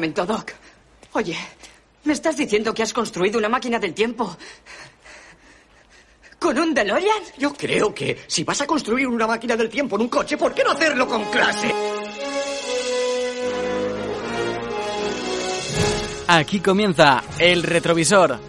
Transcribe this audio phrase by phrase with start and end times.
[0.00, 0.52] Momento, Doc.
[1.12, 1.36] Oye,
[2.04, 4.34] ¿me estás diciendo que has construido una máquina del tiempo?
[6.38, 7.22] ¿Con un DeLorean?
[7.36, 10.54] Yo creo que si vas a construir una máquina del tiempo en un coche, ¿por
[10.54, 11.70] qué no hacerlo con clase?
[16.28, 18.40] Aquí comienza El Retrovisor.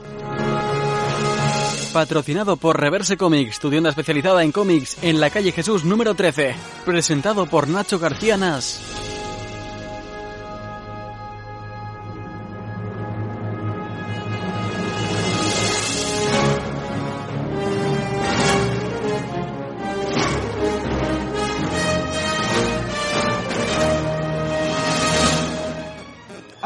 [1.92, 6.56] Patrocinado por Reverse Comics, tu tienda especializada en cómics en la calle Jesús número 13.
[6.86, 8.80] Presentado por Nacho García Nas.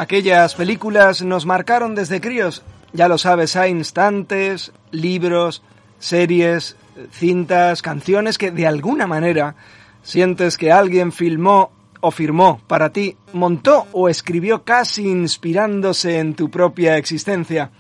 [0.06, 2.62] Aquellas películas nos marcaron desde críos.
[2.94, 5.64] Ya lo sabes, hay instantes, libros,
[5.98, 6.76] series,
[7.10, 9.56] cintas, canciones que de alguna manera
[10.04, 16.52] sientes que alguien filmó o firmó para ti, montó o escribió casi inspirándose en tu
[16.52, 17.72] propia existencia.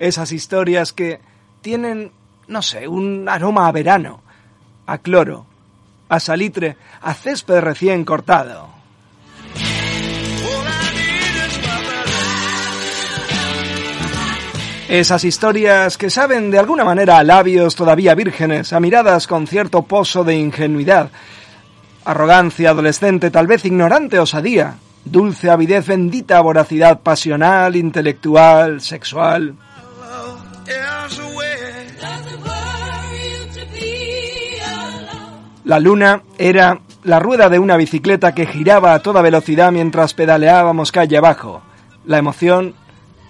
[0.00, 1.20] Esas historias que
[1.60, 2.10] tienen,
[2.48, 4.20] no sé, un aroma a verano,
[4.84, 5.46] a cloro,
[6.08, 8.77] a salitre, a césped recién cortado.
[14.88, 19.82] Esas historias que saben de alguna manera a labios todavía vírgenes, a miradas con cierto
[19.82, 21.10] pozo de ingenuidad,
[22.06, 29.56] arrogancia adolescente, tal vez ignorante osadía, dulce avidez, bendita voracidad pasional, intelectual, sexual.
[35.64, 40.92] La luna era la rueda de una bicicleta que giraba a toda velocidad mientras pedaleábamos
[40.92, 41.60] calle abajo.
[42.06, 42.72] La emoción,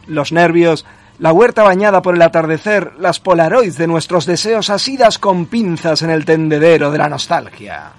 [0.07, 0.87] los nervios,
[1.19, 6.11] la huerta bañada por el atardecer, las polaroids de nuestros deseos asidas con pinzas en
[6.11, 7.93] el tendedero de la nostalgia.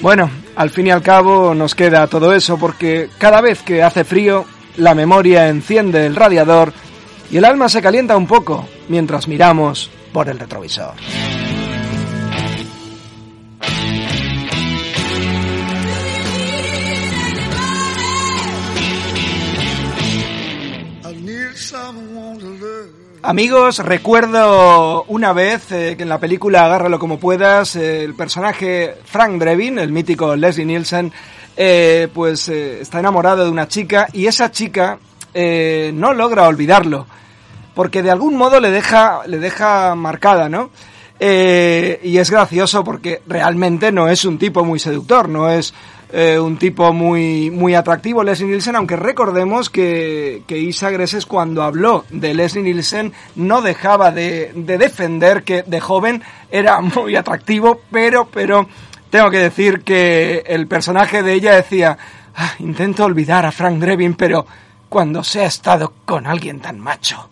[0.00, 4.04] Bueno, al fin y al cabo nos queda todo eso porque cada vez que hace
[4.04, 4.44] frío,
[4.76, 6.72] la memoria enciende el radiador
[7.30, 10.94] y el alma se calienta un poco mientras miramos por el retrovisor.
[23.26, 28.96] Amigos, recuerdo una vez eh, que en la película Agárralo como puedas, eh, el personaje
[29.06, 31.10] Frank Drebin, el mítico Leslie Nielsen,
[31.56, 34.98] eh, pues está enamorado de una chica y esa chica
[35.34, 37.06] no logra olvidarlo,
[37.74, 40.68] porque de algún modo le deja, le deja marcada, ¿no?
[41.18, 45.72] y es gracioso porque realmente no es un tipo muy seductor, no es
[46.12, 51.62] eh, un tipo muy, muy atractivo, Leslie Nielsen, aunque recordemos que, que Isa Greses cuando
[51.62, 57.80] habló de Leslie Nielsen no dejaba de, de, defender que de joven era muy atractivo,
[57.90, 58.68] pero, pero
[59.10, 61.96] tengo que decir que el personaje de ella decía,
[62.36, 64.46] ah, intento olvidar a Frank Drebin, pero
[64.88, 67.28] cuando se ha estado con alguien tan macho.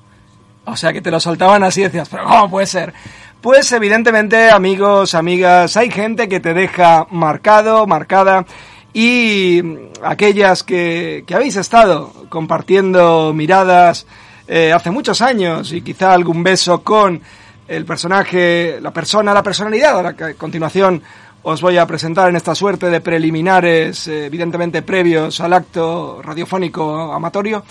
[0.65, 2.94] O sea que te lo soltaban así y decías, pero ¿cómo puede ser?
[3.42, 8.47] Pues evidentemente, amigos, amigas, hay gente que te deja marcado, marcada,
[8.92, 9.60] y
[10.00, 14.06] aquellas que, que habéis estado compartiendo miradas
[14.47, 17.21] eh, hace muchos años y quizá algún beso con
[17.66, 21.03] el personaje, la persona, la personalidad, a la que a continuación
[21.42, 27.12] os voy a presentar en esta suerte de preliminares, eh, evidentemente previos al acto radiofónico
[27.12, 27.65] amatorio,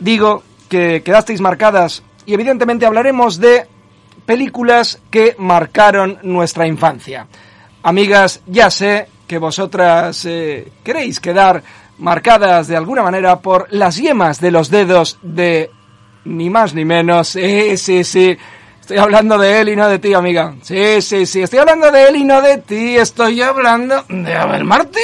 [0.00, 3.68] digo que quedasteis marcadas y evidentemente hablaremos de
[4.30, 7.26] películas que marcaron nuestra infancia.
[7.82, 11.64] Amigas, ya sé que vosotras eh, queréis quedar
[11.98, 15.72] marcadas de alguna manera por las yemas de los dedos de
[16.26, 18.38] ni más ni menos, sí, sí, sí,
[18.80, 20.54] Estoy hablando de él y no de ti, amiga.
[20.62, 22.96] Sí, sí, sí, estoy hablando de él y no de ti.
[22.96, 25.00] Estoy hablando de Abel Martí.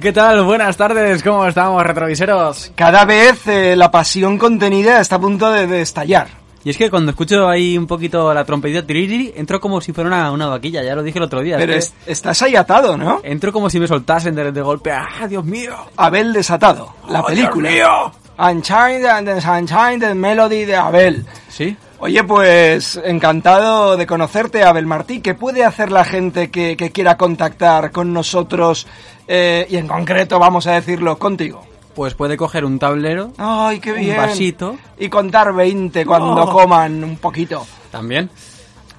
[0.00, 0.42] ¿Qué tal?
[0.44, 2.72] Buenas tardes, ¿cómo estamos, retroviseros?
[2.74, 6.28] Cada vez eh, la pasión contenida está a punto de, de estallar.
[6.64, 10.08] Y es que cuando escucho ahí un poquito la trompetita tiriri, entro como si fuera
[10.08, 11.56] una, una vaquilla, ya lo dije el otro día.
[11.58, 13.20] Pero es es- estás ahí atado, ¿no?
[13.22, 14.90] Entro como si me soltasen de, de golpe.
[14.90, 15.74] ¡Ah, Dios mío!
[15.96, 17.68] Abel desatado, la ¡Oh, película.
[17.70, 18.12] Dios mío!
[18.36, 21.24] Unchained and the Sunshine the Melody de Abel.
[21.48, 21.76] ¿Sí?
[21.98, 25.20] Oye, pues encantado de conocerte, Abel Martí.
[25.20, 28.86] ¿Qué puede hacer la gente que, que quiera contactar con nosotros
[29.28, 31.62] eh, y en concreto, vamos a decirlo, contigo?
[31.94, 34.16] Pues puede coger un tablero, Ay, qué un bien.
[34.16, 36.52] vasito, Y contar 20 cuando Oh.
[36.52, 37.64] coman un poquito.
[37.90, 38.28] también.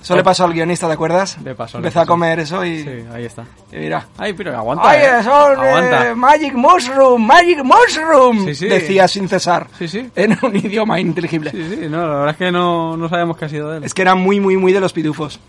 [0.02, 1.36] Eso le pasó al guionista, ¿te acuerdas?
[1.44, 2.12] Le pasó, le Empezó a pasó.
[2.12, 3.44] comer eso y, Sí, ahí está.
[3.72, 4.06] y mira.
[4.20, 4.88] Ay, pero aguanta.
[4.88, 5.24] ¡Ay, eh.
[5.24, 6.16] son eh, Aguanta.
[6.16, 7.26] Magic Mushroom!
[7.26, 8.46] ¡Magic Mushroom!
[8.46, 8.68] Sí, sí.
[8.68, 9.66] Decía sin cesar.
[9.80, 10.08] Sí, sí.
[10.16, 11.50] En un idioma inteligible.
[11.50, 13.84] Sí, sí, no, la verdad es que no, no sabemos qué ha sido de él.
[13.84, 15.40] Es que era muy, muy, muy de los pitufos.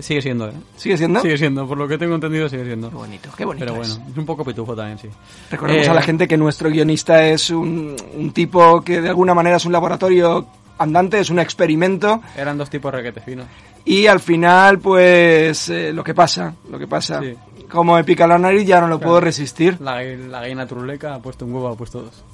[0.00, 0.52] Sigue siendo, ¿eh?
[0.76, 1.20] ¿Sigue siendo?
[1.20, 2.88] Sigue siendo, por lo que tengo entendido sigue siendo.
[2.90, 3.66] Qué bonito, qué bonito.
[3.66, 3.96] Pero es.
[3.96, 5.08] bueno, es un poco pitufo también, sí.
[5.50, 9.34] Recordemos Eh, a la gente que nuestro guionista es un, un tipo que de alguna
[9.34, 10.46] manera es un laboratorio
[10.78, 13.46] andante, es un experimento Eran dos tipos requete finos.
[13.84, 17.20] y al final pues eh, lo que pasa, lo que pasa.
[17.20, 17.34] Sí.
[17.70, 19.80] Como me pica la nariz ya no lo puedo resistir.
[19.80, 22.24] La, la gallina truleca ha puesto un huevo, ha puesto dos.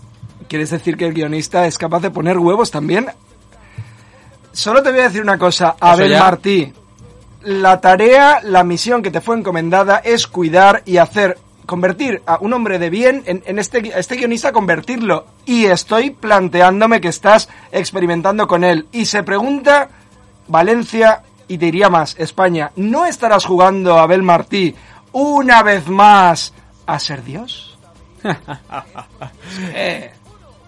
[0.48, 3.06] ¿Quieres decir que el guionista es capaz de poner huevos también?
[4.52, 6.16] Solo te voy a decir una cosa, Abel.
[6.18, 6.72] Martí.
[7.46, 12.52] La tarea, la misión que te fue encomendada es cuidar y hacer, convertir a un
[12.52, 15.26] hombre de bien en, en este, a este guionista, convertirlo.
[15.44, 18.88] Y estoy planteándome que estás experimentando con él.
[18.90, 19.90] Y se pregunta,
[20.48, 24.74] Valencia, y te diría más, España, ¿no estarás jugando, Abel Martí,
[25.12, 26.52] una vez más
[26.84, 27.78] a ser Dios?
[29.72, 30.10] Eh,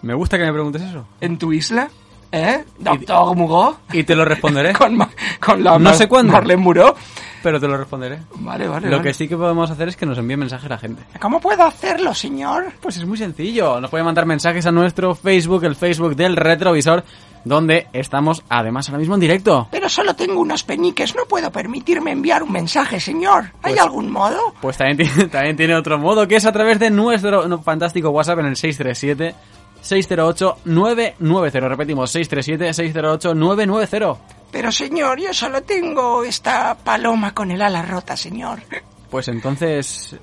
[0.03, 1.05] Me gusta que me preguntes eso.
[1.21, 1.89] ¿En tu isla?
[2.31, 2.65] ¿Eh?
[2.79, 3.79] ¿Doctor Mugó?
[3.93, 4.73] Y te lo responderé.
[4.79, 4.99] Con,
[5.41, 6.33] con la No sé cuándo.
[6.33, 6.95] Marlene Muró.
[7.43, 8.19] pero te lo responderé.
[8.37, 8.87] Vale, vale.
[8.91, 9.09] Lo vale.
[9.09, 11.03] que sí que podemos hacer es que nos envíe mensajes a la gente.
[11.21, 12.73] ¿Cómo puedo hacerlo, señor?
[12.81, 13.81] Pues es muy sencillo.
[13.81, 17.03] Nos puede mandar mensajes a nuestro Facebook, el Facebook del Retrovisor,
[17.45, 19.69] donde estamos además ahora mismo en directo.
[19.71, 23.45] Pero solo tengo unos peniques, no puedo permitirme enviar un mensaje, señor.
[23.63, 24.39] ¿Hay Pues- algún modo?
[24.61, 28.41] Pues también tiene, también tiene otro modo, que es a través de nuestro fantástico WhatsApp
[28.41, 29.35] en el 637
[29.81, 31.69] 608 990.
[31.69, 34.21] Repetimos, 637 608 990.
[34.51, 38.61] Pero, señor, yo solo tengo esta paloma con el ala rota, señor.
[39.11, 40.17] Pues entonces...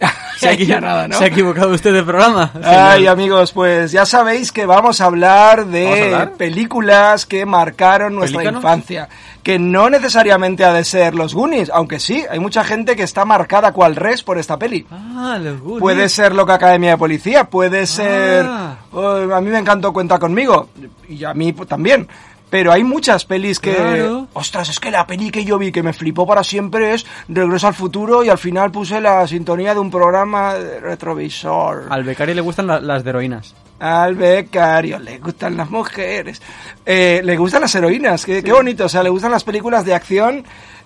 [0.36, 1.16] Se ha, equi- nada, ¿no?
[1.16, 2.50] se ha equivocado usted de programa.
[2.62, 6.32] Ay, amigos, pues ya sabéis que vamos a hablar de ¿Vamos a hablar?
[6.32, 8.62] películas que marcaron nuestra ¿Pelícanos?
[8.64, 9.08] infancia.
[9.44, 13.24] Que no necesariamente ha de ser los Goonies, aunque sí, hay mucha gente que está
[13.24, 14.84] marcada cual res por esta peli.
[14.90, 15.80] Ah, los Goonies.
[15.80, 18.44] Puede ser Loca Academia de Policía, puede ser...
[18.48, 18.76] Ah.
[18.92, 20.68] oh, a mí me encantó Cuenta conmigo,
[21.08, 22.08] y a mí también.
[22.54, 23.74] Pero hay muchas pelis que...
[23.74, 24.28] Claro.
[24.32, 27.66] Ostras, es que la peli que yo vi que me flipó para siempre es Regreso
[27.66, 31.86] al Futuro y al final puse la sintonía de un programa de retrovisor.
[31.90, 33.56] Al becario le gustan la- las de heroínas.
[33.80, 36.40] Al becario le gustan las mujeres.
[36.86, 38.84] Eh, le gustan las heroínas, qué, qué bonito.
[38.84, 40.44] O sea, le gustan las películas de acción,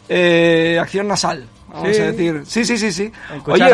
[0.09, 1.45] eh, acción nasal.
[1.71, 2.01] Vamos Sí.
[2.01, 2.43] a decir.
[2.47, 3.13] Sí, sí, sí, sí.
[3.45, 3.71] Oye,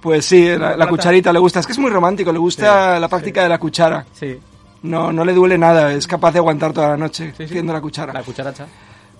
[0.00, 1.60] pues sí, la, cucharita le gusta.
[1.60, 4.06] Es que es muy romántico, le gusta Sí, la práctica de la cuchara.
[4.14, 4.38] Sí,
[4.82, 8.12] No, no le duele nada, es capaz de aguantar toda la noche sí, la cuchara.
[8.12, 8.66] La cucharacha.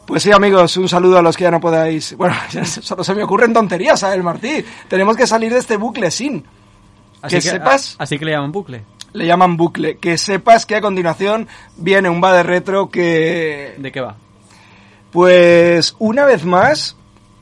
[0.07, 2.17] Pues sí, amigos, un saludo a los que ya no podáis.
[2.17, 2.35] Bueno,
[2.65, 4.65] solo se me ocurren tonterías, ¿sabes, Martí?
[4.89, 6.45] Tenemos que salir de este bucle sin.
[7.29, 8.85] Que sepas- a- así que le llaman bucle.
[9.13, 9.99] Le llaman bucle.
[9.99, 13.75] Que sepas que a continuación viene un va de retro que.
[13.79, 14.17] ¿De qué va?
[15.11, 16.97] Pues una vez más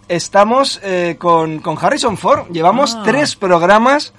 [0.09, 2.47] estamos eh, con, con Harrison Ford.
[2.51, 3.03] Llevamos Ah.
[3.05, 4.13] tres programas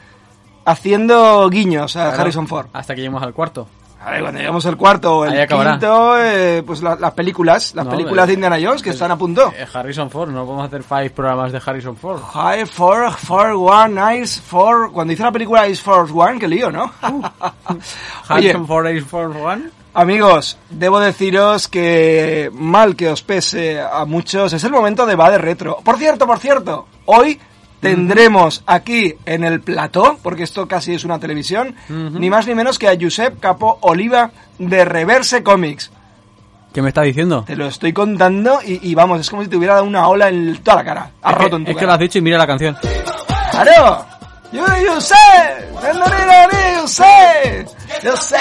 [0.65, 2.67] haciendo guiños a Claro, Harrison Ford.
[2.73, 3.67] Hasta que lleguemos al cuarto.
[4.07, 7.83] A ver, cuando lleguemos al cuarto o el quinto, eh, pues la- las películas, las
[7.83, 9.51] No, películas de Indiana Jones que están a punto.
[9.53, 12.21] Eh, Harrison Ford, no podemos hacer five programas de Harrison Ford.
[12.21, 14.91] High Ford, Ford One, Ice Ford.
[14.93, 16.89] Cuando hice la película Ice Force One, qué lío, ¿no?
[17.01, 17.81] Oye,
[18.29, 19.71] Harrison Ford is for one.
[19.93, 25.29] Amigos, debo deciros que mal que os pese a muchos, es el momento de va
[25.31, 25.79] de retro.
[25.83, 27.39] Por cierto, por cierto, hoy
[27.79, 32.79] tendremos aquí en el plató, porque esto casi es una televisión, ni más ni menos
[32.79, 35.91] que a Josep Capó Oliva de Reverse Comics.
[36.73, 37.43] ¿Qué me está diciendo?
[37.45, 40.29] Te lo estoy contando y, y vamos, es como si te hubiera dado una ola
[40.29, 41.11] en toda la cara.
[41.21, 42.77] Ha roto que, en tu es que lo has dicho y mira la canción.
[43.51, 44.05] ¡Claro!
[44.51, 45.15] Yo, yo sé,
[46.81, 47.65] yo sé,
[48.03, 48.37] yo sé.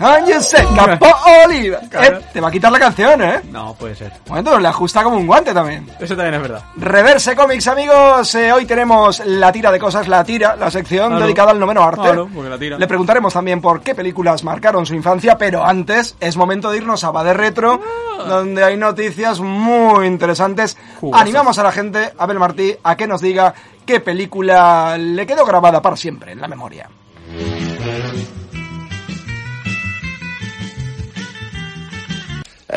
[0.00, 1.06] You say, Capo
[1.46, 1.78] Oliva.
[1.88, 2.18] Claro.
[2.18, 3.40] Eh, te va a quitar la canción, ¿eh?
[3.52, 4.12] No, puede ser.
[4.26, 5.88] Bueno, le ajusta como un guante también.
[6.00, 6.62] Eso también es verdad.
[6.76, 8.34] Reverse Comics, amigos.
[8.34, 11.24] Eh, hoy tenemos la tira de cosas, la tira, la sección Claro.
[11.24, 12.00] dedicada al noveno arte.
[12.02, 12.76] Claro, porque la tira.
[12.78, 17.04] Le preguntaremos también por qué películas marcaron su infancia, pero antes es momento de irnos
[17.04, 17.80] a Bade Retro,
[18.18, 18.24] Ah.
[18.24, 20.76] donde hay noticias muy interesantes.
[21.00, 21.22] Jugosas.
[21.22, 23.54] Animamos a la gente, Abel Martí, a que nos diga
[23.86, 26.88] qué película le quedó grabada para siempre en la memoria.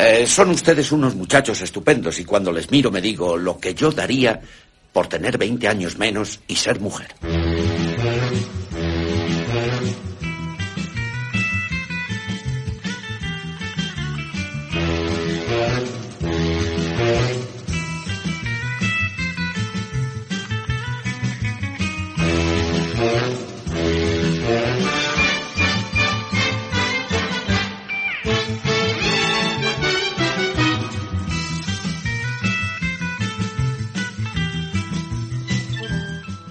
[0.00, 3.90] Eh, son ustedes unos muchachos estupendos y cuando les miro me digo lo que yo
[3.90, 4.40] daría
[4.92, 7.16] por tener 20 años menos y ser mujer.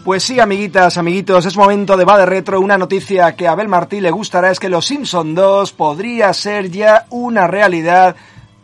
[0.08, 2.62] Pues sí, amiguitas, amiguitos, es momento de Va de Retro.
[2.62, 6.72] Una noticia que a Abel Martí le gustará es que Los Simpson 2 podría ser
[6.72, 8.16] ya una realidad.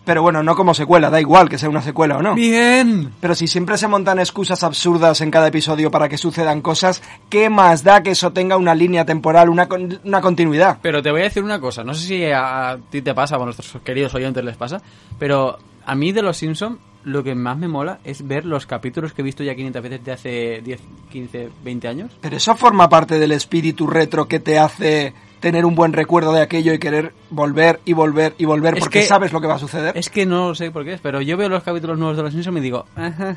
[0.05, 2.33] Pero bueno, no como secuela, da igual que sea una secuela o no.
[2.33, 3.11] Bien.
[3.19, 7.49] Pero si siempre se montan excusas absurdas en cada episodio para que sucedan cosas, ¿qué
[7.49, 10.77] más da que eso tenga una línea temporal, una, con- una continuidad?
[10.81, 13.37] Pero te voy a decir una cosa, no sé si a, a ti te pasa,
[13.37, 14.81] o a nuestros queridos oyentes les pasa,
[15.19, 19.13] pero a mí de Los Simpson lo que más me mola es ver los capítulos
[19.13, 20.79] que he visto ya 500 veces de hace 10,
[21.11, 22.11] 15, 20 años.
[22.21, 26.41] Pero eso forma parte del espíritu retro que te hace tener un buen recuerdo de
[26.41, 29.55] aquello y querer volver y volver y volver Es porque que- sabes lo que va
[29.55, 29.97] a suceder.
[29.97, 32.31] Es que no sé por qué es, pero yo veo los capítulos nuevos de Los
[32.31, 33.35] Simpson y digo, ajá,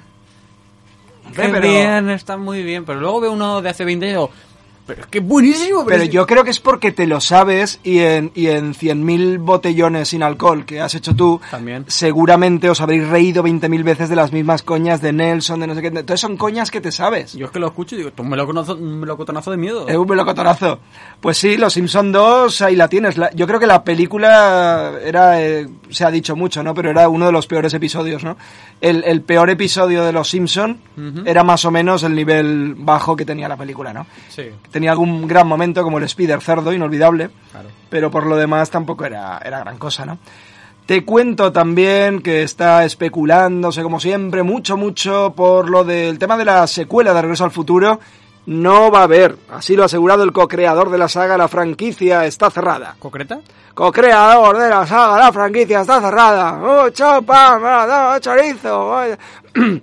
[1.35, 4.17] qué pero- bien, está muy bien, pero luego veo uno de hace 20 años y
[4.29, 4.31] digo,
[4.87, 5.85] pero es que buenísimo.
[5.85, 9.39] Pero es- yo creo que es porque te lo sabes y en, y en 100.000
[9.39, 11.85] botellones sin alcohol que has hecho tú, También.
[11.89, 15.81] seguramente os habréis reído 20.000 veces de las mismas coñas de Nelson, de no sé
[15.83, 15.89] qué.
[15.89, 17.33] Entonces son coñas que te sabes.
[17.35, 18.29] Yo es que lo escucho y digo, un
[19.01, 19.89] melocotonazo de miedo.
[19.89, 20.79] Es un melocotonazo.
[21.21, 23.17] Pues sí, Los Simpson 2, ahí la tienes.
[23.35, 26.75] Yo creo que la película era, eh, se ha dicho mucho, ¿no?
[26.75, 28.37] Pero era uno de los peores episodios, ¿no?
[28.81, 30.79] El, el peor episodio de Los Simpson
[31.25, 34.07] era más o menos el nivel bajo que tenía la película, ¿no?
[34.29, 34.43] Sí,
[34.77, 37.31] Tenía algún gran momento como el Spider Cerdo, inolvidable.
[37.51, 37.71] claro.
[37.89, 40.19] pero por lo demás tampoco era, era gran cosa, ¿no?
[40.85, 46.45] Te cuento también que está especulándose, como siempre, mucho, mucho por lo del tema de
[46.45, 48.01] la secuela de Regreso al Futuro.
[48.45, 52.27] No va a haber, así lo ha asegurado el co-creador de la saga, la franquicia
[52.27, 52.97] está cerrada.
[52.99, 53.41] ¿Concreta?
[53.73, 56.53] Co-creador de la saga, la franquicia está cerrada.
[56.53, 58.91] Mucho pan, no, chorizo.
[58.91, 59.19] vaya.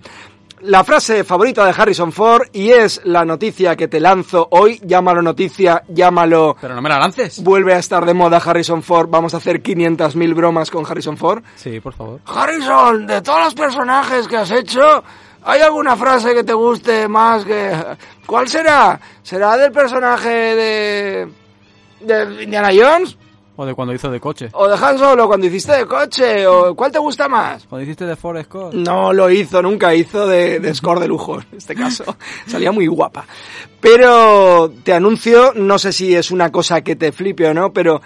[0.64, 5.22] La frase favorita de Harrison Ford y es la noticia que te lanzo hoy, llámalo
[5.22, 7.44] noticia, llámalo Pero no me la lances.
[7.44, 11.44] vuelve a estar de moda Harrison Ford, vamos a hacer 500.000 bromas con Harrison Ford.
[11.58, 12.22] Sí, por favor.
[12.26, 15.04] Harrison, de todos los personajes que has hecho,
[15.44, 17.76] ¿hay alguna frase que te guste más que...
[18.26, 18.98] ¿Cuál será?
[19.22, 21.30] ¿Será del personaje de...
[22.00, 23.18] de Indiana Jones?
[23.56, 24.50] O de cuando hizo de coche.
[24.54, 26.48] ¿O de Han Solo cuando hiciste de coche?
[26.48, 27.66] ¿O cuál te gusta más?
[27.68, 28.74] Cuando hiciste de Forrest Scott.
[28.74, 32.18] No lo hizo, nunca hizo de, de score de lujo en este caso.
[32.48, 33.26] Salía muy guapa.
[33.80, 38.02] Pero te anuncio, no sé si es una cosa que te flipe o no, pero.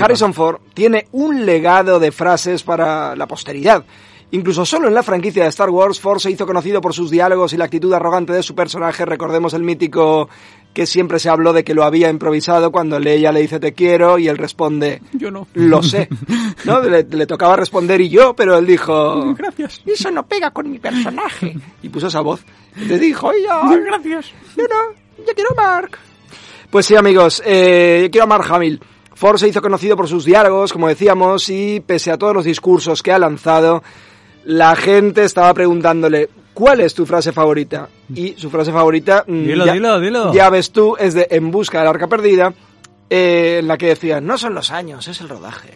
[0.00, 3.84] Harrison Ford tiene un legado de frases para la posteridad.
[4.30, 7.52] Incluso solo en la franquicia de Star Wars, Ford se hizo conocido por sus diálogos
[7.52, 9.04] y la actitud arrogante de su personaje.
[9.04, 10.28] Recordemos el mítico
[10.76, 14.18] que siempre se habló de que lo había improvisado cuando Leia le dice te quiero
[14.18, 15.48] y él responde Yo no.
[15.54, 16.06] lo sé.
[16.66, 16.80] ¿No?
[16.86, 19.80] Le, le tocaba responder y yo, pero él dijo Gracias.
[19.86, 21.56] eso no pega con mi personaje.
[21.82, 22.44] Y puso esa voz.
[22.76, 24.26] Le dijo, ya, Gracias.
[24.54, 25.96] yo no, yo quiero a Mark.
[26.68, 28.78] Pues sí, amigos, eh, yo quiero a Mark Hamill.
[29.14, 33.02] Ford se hizo conocido por sus diálogos, como decíamos, y pese a todos los discursos
[33.02, 33.82] que ha lanzado,
[34.44, 37.90] la gente estaba preguntándole, ¿cuál es tu frase favorita?
[38.14, 40.32] Y su frase favorita, mm, Dilo, ya, dilo, dilo.
[40.32, 42.54] ya ves tú, es de En busca del arca perdida,
[43.10, 45.74] eh, en la que decía, no son los años, es el rodaje.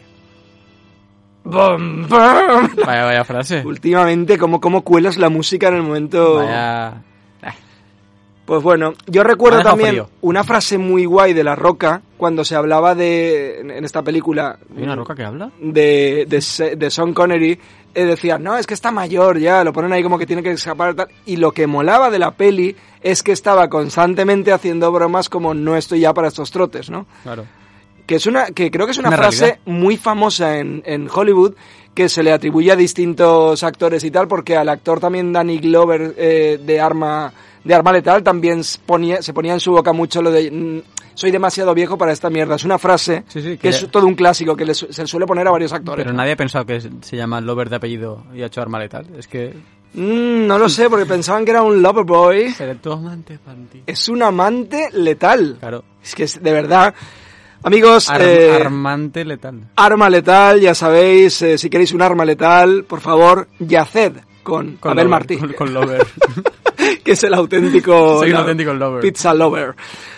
[1.44, 2.68] Bum, bum.
[2.86, 3.62] Vaya, vaya frase.
[3.64, 6.36] Últimamente, ¿cómo, ¿cómo cuelas la música en el momento...?
[6.36, 7.02] Vaya.
[8.50, 10.10] Pues bueno, yo recuerdo también frío.
[10.22, 14.82] una frase muy guay de La Roca cuando se hablaba de, en esta película, ¿Hay
[14.82, 15.52] una roca que habla?
[15.60, 17.56] de, de, de Sean Connery,
[17.94, 20.50] eh, decía, no, es que está mayor ya, lo ponen ahí como que tiene que
[20.50, 21.06] escapar tal.
[21.26, 25.76] Y lo que molaba de la peli es que estaba constantemente haciendo bromas como no
[25.76, 27.06] estoy ya para estos trotes, ¿no?
[27.22, 27.44] Claro.
[28.04, 29.60] que es una que creo que es una, Una frase realidad.
[29.66, 31.54] muy famosa en, en Hollywood
[31.94, 36.16] que se le atribuye a distintos actores y tal porque al actor también Danny Glover
[36.18, 37.32] eh, de arma
[37.64, 40.82] de arma letal también ponía, se ponía en su boca mucho lo de mm,
[41.14, 44.06] soy demasiado viejo para esta mierda es una frase Sí, sí, que que- es todo
[44.06, 46.04] un clásico que le su- se le suele poner a varios actores.
[46.04, 49.06] Pero nadie ha pensado que se llama Lover de apellido y ha hecho arma letal.
[49.18, 49.54] Es que...
[49.92, 52.54] Mm, no lo sé porque pensaban que era un lover boy.
[52.90, 53.38] Amante,
[53.86, 55.56] es un amante letal.
[55.58, 55.84] Claro.
[56.02, 56.94] es que es de verdad.
[57.62, 59.68] Amigos Ar- eh, Armante letal.
[59.76, 64.12] Arma letal, ya sabéis, eh, si queréis un arma letal, por favor, yaced
[64.42, 66.06] con, Con Abel Lover, Martí, Con, con Lover.
[67.04, 69.00] que es el auténtico, Soy un auténtico lover.
[69.02, 69.74] pizza lover.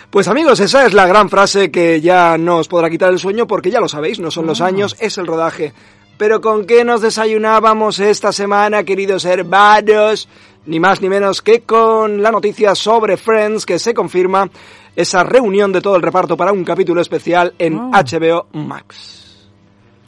[0.09, 3.47] Pues amigos, esa es la gran frase que ya no os podrá quitar el sueño
[3.47, 4.67] porque ya lo sabéis, no son los Ah.
[4.67, 5.73] años, es el rodaje.
[6.17, 10.29] Pero ¿con qué nos desayunábamos esta semana, queridos hermanos?
[10.65, 14.49] Ni más ni menos que con la noticia sobre Friends que se confirma
[14.95, 18.03] esa reunión de todo el reparto para un capítulo especial en Ah.
[18.03, 19.49] HBO Max.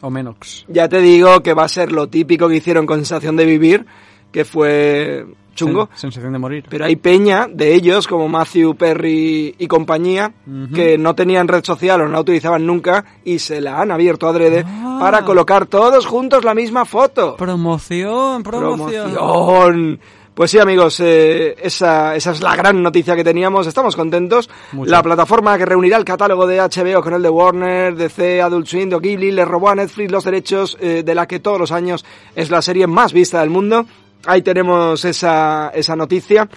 [0.01, 0.65] o Menox.
[0.67, 3.85] Ya te digo que va a ser lo típico que hicieron con Sensación de Vivir,
[4.35, 5.25] que fue
[5.55, 5.87] chungo.
[5.91, 6.65] Sen- sensación de morir.
[6.69, 10.33] Pero hay peña de ellos, como Matthew Perry y compañía,
[10.73, 14.27] que no tenían red social o no la utilizaban nunca y se la han abierto
[14.27, 14.97] adrede Ah.
[14.99, 17.37] para colocar todos juntos la misma foto.
[17.37, 19.13] Promoción, promoción.
[19.13, 19.99] Promoción.
[20.33, 23.67] Pues sí, amigos, eh, esa, esa es la gran noticia que teníamos.
[23.67, 24.49] Estamos contentos.
[24.73, 24.91] Mucho.
[24.91, 28.89] La plataforma que reunirá el catálogo de HBO con el de Warner, DC, Adult Swim,
[28.89, 32.03] de Ghibli, le robó a Netflix los derechos eh, de la que todos los años
[32.35, 33.85] es la serie más vista del mundo.
[34.25, 36.47] Ahí tenemos esa, esa noticia.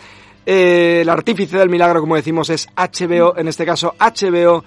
[0.45, 4.65] Eh, el artífice del milagro, como decimos, es HBO, en este caso HBO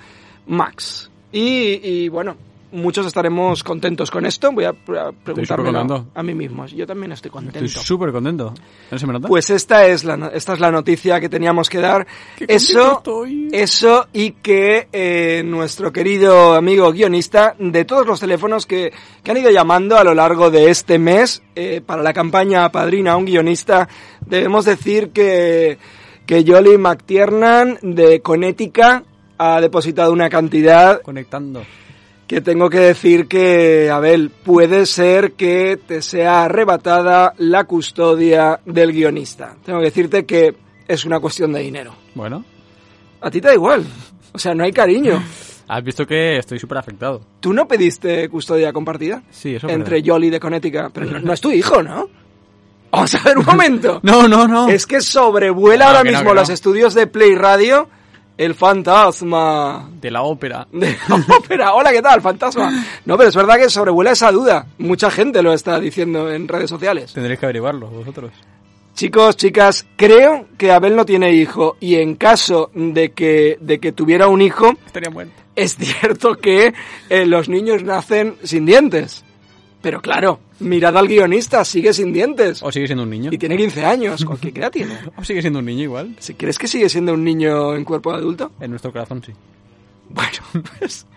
[0.48, 1.10] Max.
[1.32, 2.36] Y, y, bueno,
[2.72, 4.52] muchos estaremos contentos con esto.
[4.52, 6.66] Voy a, pre- a mí mismo.
[6.68, 7.64] Yo también estoy contento.
[7.64, 8.54] Estoy súper contento.
[8.90, 9.28] ¿No se me nota?
[9.28, 12.06] Pues esta es la, esta es la noticia que teníamos que dar.
[12.40, 13.50] Eso, estoy.
[13.52, 18.92] eso y que eh, nuestro querido amigo guionista de todos los teléfonos que,
[19.24, 23.14] que han ido llamando a lo largo de este mes eh, para la campaña Padrina
[23.14, 23.88] a un guionista,
[24.26, 25.78] debemos decir que,
[26.26, 29.06] que Jolly McTiernan de Connecticut
[29.38, 31.64] ha depositado una cantidad Conectando.
[32.32, 38.94] Que tengo que decir que, Abel, puede ser que te sea arrebatada la custodia del
[38.94, 39.58] guionista.
[39.66, 40.56] Tengo que decirte que
[40.88, 41.94] es una cuestión de dinero.
[42.16, 42.46] Bueno,
[43.20, 43.86] A ti te da igual.
[44.32, 45.22] O sea, no hay cariño.
[45.68, 47.20] has visto que estoy súper afectado.
[47.42, 49.24] ¿Tú no pediste custodia compartida?
[49.30, 50.02] Sí, eso es Entre.
[50.02, 50.92] Jolly de Connecticut.
[50.94, 52.08] Pero no, no es tu hijo, ¿no?
[52.92, 54.00] Vamos a ver un momento.
[54.04, 54.70] No, no, no.
[54.70, 56.42] Es que sobrevuela No, ahora que no, mismo que no.
[56.42, 57.90] los estudios de Play Radio
[58.38, 59.90] el fantasma.
[60.00, 60.68] De la ópera.
[60.72, 61.74] de la ópera.
[61.74, 62.72] Hola, ¿qué tal, fantasma?
[63.06, 64.66] No, pero es verdad que sobrevuela esa duda.
[64.78, 67.14] Mucha gente lo está diciendo en redes sociales.
[67.14, 68.32] Tendréis que averiguarlo vosotros.
[68.94, 73.94] Chicos, chicas, creo que Abel no tiene hijo y en caso de que, de que
[73.94, 75.34] tuviera un hijo, Estaría muerto.
[75.56, 76.74] es cierto que
[77.10, 79.24] eh, los niños nacen sin dientes.
[79.82, 82.62] Pero claro, mirad al guionista, sigue sin dientes.
[82.62, 83.32] O sigue siendo un niño.
[83.34, 84.24] Y tiene 15 años.
[84.24, 84.98] ¿Con qué edad tiene?
[85.18, 86.16] O sigue siendo un niño igual.
[86.20, 88.52] Si crees que sigue siendo un niño en cuerpo de adulto.
[88.60, 89.34] En nuestro corazón sí.
[90.10, 90.40] Bueno,
[90.80, 91.08] pues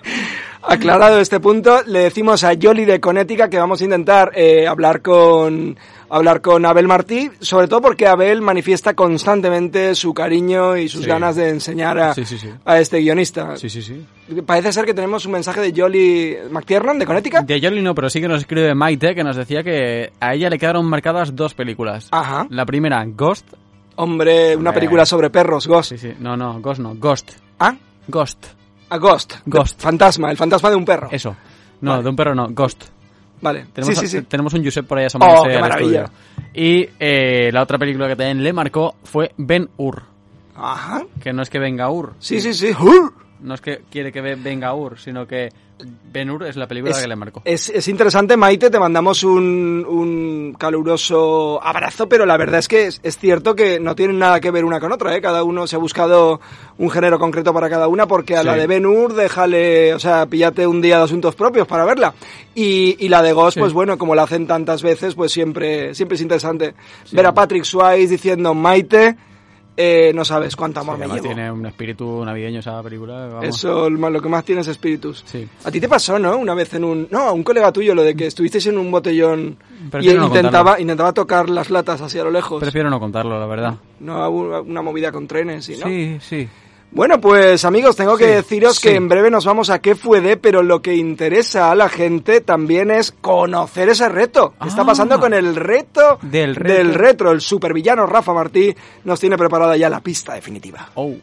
[0.63, 5.03] aclarado este punto, le decimos a Yoli de Connecticut que vamos a intentar eh, hablar
[5.03, 5.77] con
[6.17, 11.07] hablar con Abel Martí, sobre todo porque Abel manifiesta constantemente su cariño y sus Sí.
[11.09, 12.51] ganas de enseñar a, Sí, sí, sí.
[12.65, 13.57] a este guionista.
[13.57, 14.05] Sí, sí, sí.
[14.47, 17.41] Parece ser que tenemos un mensaje de Jolly McTiernan de Connecticut.
[17.47, 20.49] De Jolly no, pero sí que nos escribe Maite, que nos decía que a ella
[20.51, 22.09] le quedaron marcadas dos películas.
[22.13, 22.47] Ajá.
[22.51, 23.47] La primera, Ghost.
[23.97, 25.91] Hombre, una película sobre perros, Ghost.
[25.91, 26.13] Sí, sí.
[26.19, 26.95] No, no, Ghost no.
[26.97, 27.31] Ghost.
[27.59, 27.75] ¿Ah?
[28.09, 28.47] Ghost.
[28.91, 29.35] A Ghost.
[29.47, 29.81] Ghost.
[29.81, 31.09] Fantasma, el fantasma de un perro.
[31.11, 31.37] Eso.
[31.81, 32.03] No, Vale.
[32.03, 32.49] de un perro no.
[32.51, 32.85] Ghost.
[33.41, 33.67] Vale.
[33.73, 34.23] Tenemos, sí, sí, sí.
[34.27, 36.11] tenemos un Josep por ahí asomándose Oh, al estudio.
[36.55, 40.03] Y eh, la otra película que también le marcó fue Ben Hur.
[40.57, 41.03] Ajá.
[41.23, 42.15] Que no es que venga Ur.
[42.19, 42.71] Sí, sí, sí.
[42.79, 43.13] ¡Hur!
[43.45, 45.51] No es que quiere que ve- venga Ur, sino que
[46.13, 47.43] Ben Hur es la película que le marcó.
[47.45, 52.87] Es, es interesante, Maite, te mandamos un, un caluroso abrazo, pero la verdad es que
[52.87, 55.21] es, es cierto que no tienen nada que ver una con otra, ¿eh?
[55.21, 56.41] Cada uno se ha buscado
[56.79, 58.47] un género concreto para cada una, porque a Sí.
[58.47, 62.15] la de Ben Hur, déjale, o sea, píllate un día de asuntos propios para verla.
[62.55, 63.61] Y, y la de Ghost, Sí.
[63.61, 66.75] pues bueno, como la hacen tantas veces, pues siempre, siempre es interesante
[67.13, 69.17] ver a Patrick Swayze diciendo, Maite,
[69.77, 71.27] eh, no sabes cuánto amor Sí, me llevo.
[71.27, 73.27] tiene un espíritu navideño esa película.
[73.27, 73.45] vamos.
[73.45, 75.23] Eso, lo lo que más tienes es espíritus.
[75.27, 75.49] Sí.
[75.65, 76.37] A ti te pasó, ¿no?
[76.39, 77.09] Una vez en un...
[77.11, 79.57] No, a un colega tuyo, lo de que estuvisteis en un botellón
[79.87, 80.83] y Prefiero no intentaba, contarlo.
[80.83, 82.61] intentaba tocar las latas así a lo lejos.
[82.61, 83.75] Prefiero no contarlo, la verdad.
[84.01, 85.87] No, una movida con trenes y no.
[85.87, 86.49] Sí, sí.
[86.95, 88.89] Bueno, pues amigos, tengo que Sí, deciros sí.
[88.89, 91.89] que en breve nos vamos a qué fue de, pero lo que interesa a la
[91.89, 94.55] gente también es conocer ese reto.
[94.63, 94.87] ¿Qué está Ah.
[94.87, 96.73] pasando con el reto Del reto.
[96.79, 97.33] del retro?
[97.33, 100.89] El supervillano Rafa Martí nos tiene preparada ya la pista definitiva.
[100.95, 101.15] Oh.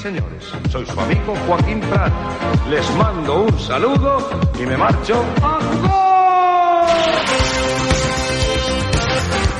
[0.00, 2.12] Señores, soy su amigo Joaquín Prat.
[2.70, 5.58] Les mando un saludo y me marcho a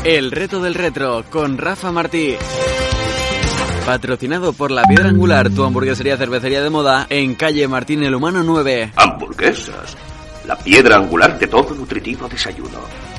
[0.05, 2.37] El reto del retro con Rafa Martí.
[3.85, 8.43] Patrocinado por La Piedra Angular, tu hamburguesería cervecería de moda en calle Martín el Humano
[8.43, 8.93] 9.
[8.97, 9.97] Hamburguesas.
[10.47, 13.10] La piedra angular de todo nutritivo desayuno.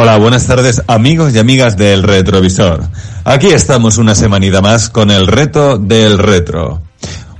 [0.00, 2.84] Hola, buenas tardes amigos y amigas del retrovisor.
[3.24, 6.80] Aquí estamos una semanita más con el reto del retro.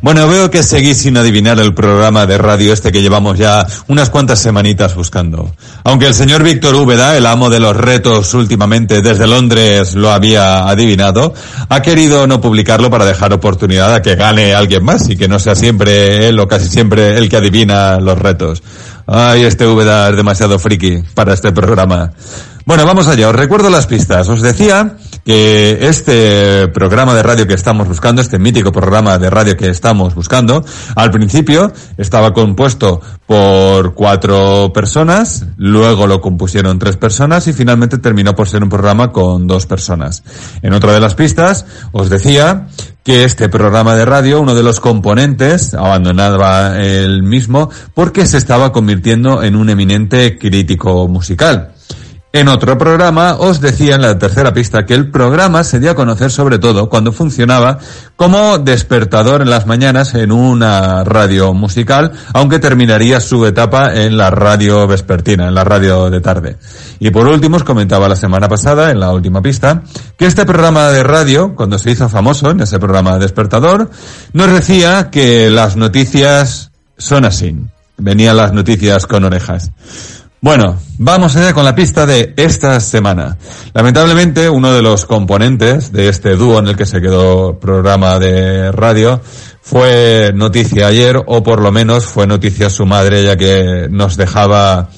[0.03, 4.11] Bueno, veo que seguís sin adivinar el programa de radio este que llevamos ya unas
[4.11, 5.55] cuantas semanitas buscando.
[5.85, 10.69] Aunque el señor Víctor Úbeda, el amo de los retos últimamente desde Londres, lo había
[10.69, 11.35] adivinado,
[11.69, 15.39] ha querido no publicarlo para dejar oportunidad a que gane alguien más y que no
[15.39, 18.65] sea siempre él o casi siempre el que adivina los retos.
[19.11, 22.13] Ay, este Úbeda es demasiado friki para este programa.
[22.69, 23.31] Bueno, vamos allá.
[23.31, 24.29] Os recuerdo las pistas.
[24.29, 29.57] Os decía que este programa de radio que estamos buscando, este mítico programa de radio
[29.57, 30.63] que estamos buscando,
[30.95, 38.35] al principio estaba compuesto por cuatro personas, luego lo compusieron tres personas y finalmente terminó
[38.35, 40.23] por ser un programa con dos personas.
[40.61, 42.67] En otra de las pistas os decía
[43.03, 48.73] que este programa de radio, uno de los componentes, abandonaba el mismo porque se estaba
[48.73, 51.73] convirtiendo en un eminente crítico musical.
[52.39, 55.97] En otro programa os decía en la tercera pista que el programa se dio a
[55.97, 57.81] conocer sobre todo cuando funcionaba
[58.15, 64.31] como despertador en las mañanas en una radio musical, aunque terminaría su etapa en la
[64.31, 66.59] radio vespertina, en la radio de tarde.
[67.01, 69.83] Y por último os comentaba la semana pasada, en la última pista,
[70.17, 73.91] que este programa de radio, cuando se hizo famoso en ese programa despertador,
[74.33, 77.57] nos decía que las noticias son así.
[77.97, 79.73] Venían las noticias con orejas.
[80.41, 83.37] Bueno, vamos allá con la pista de esta semana.
[83.75, 88.71] Lamentablemente, uno de los componentes de este dúo en el que se quedó programa de
[88.71, 89.21] radio
[89.61, 94.91] fue noticia ayer, o por lo menos fue noticia su madre, ya que nos dejaba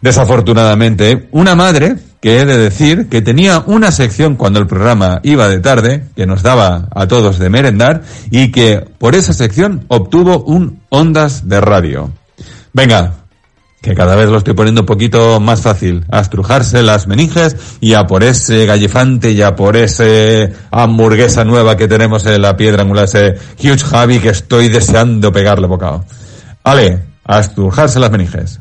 [0.00, 5.48] desafortunadamente una madre que he de decir que tenía una sección cuando el programa iba
[5.48, 10.38] de tarde, que nos daba a todos de merendar, y que por esa sección obtuvo
[10.44, 12.12] un ondas de radio.
[12.72, 13.14] Venga,
[13.80, 17.94] que cada vez lo estoy poniendo un poquito más fácil, a estrujarse las meninges y
[17.94, 22.82] a por ese gallifante y a por ese hamburguesa nueva que tenemos en la piedra
[22.82, 26.04] angular, ese huge Javi que estoy deseando pegarle bocado.
[26.64, 28.60] Vale, a estrujarse las meninges.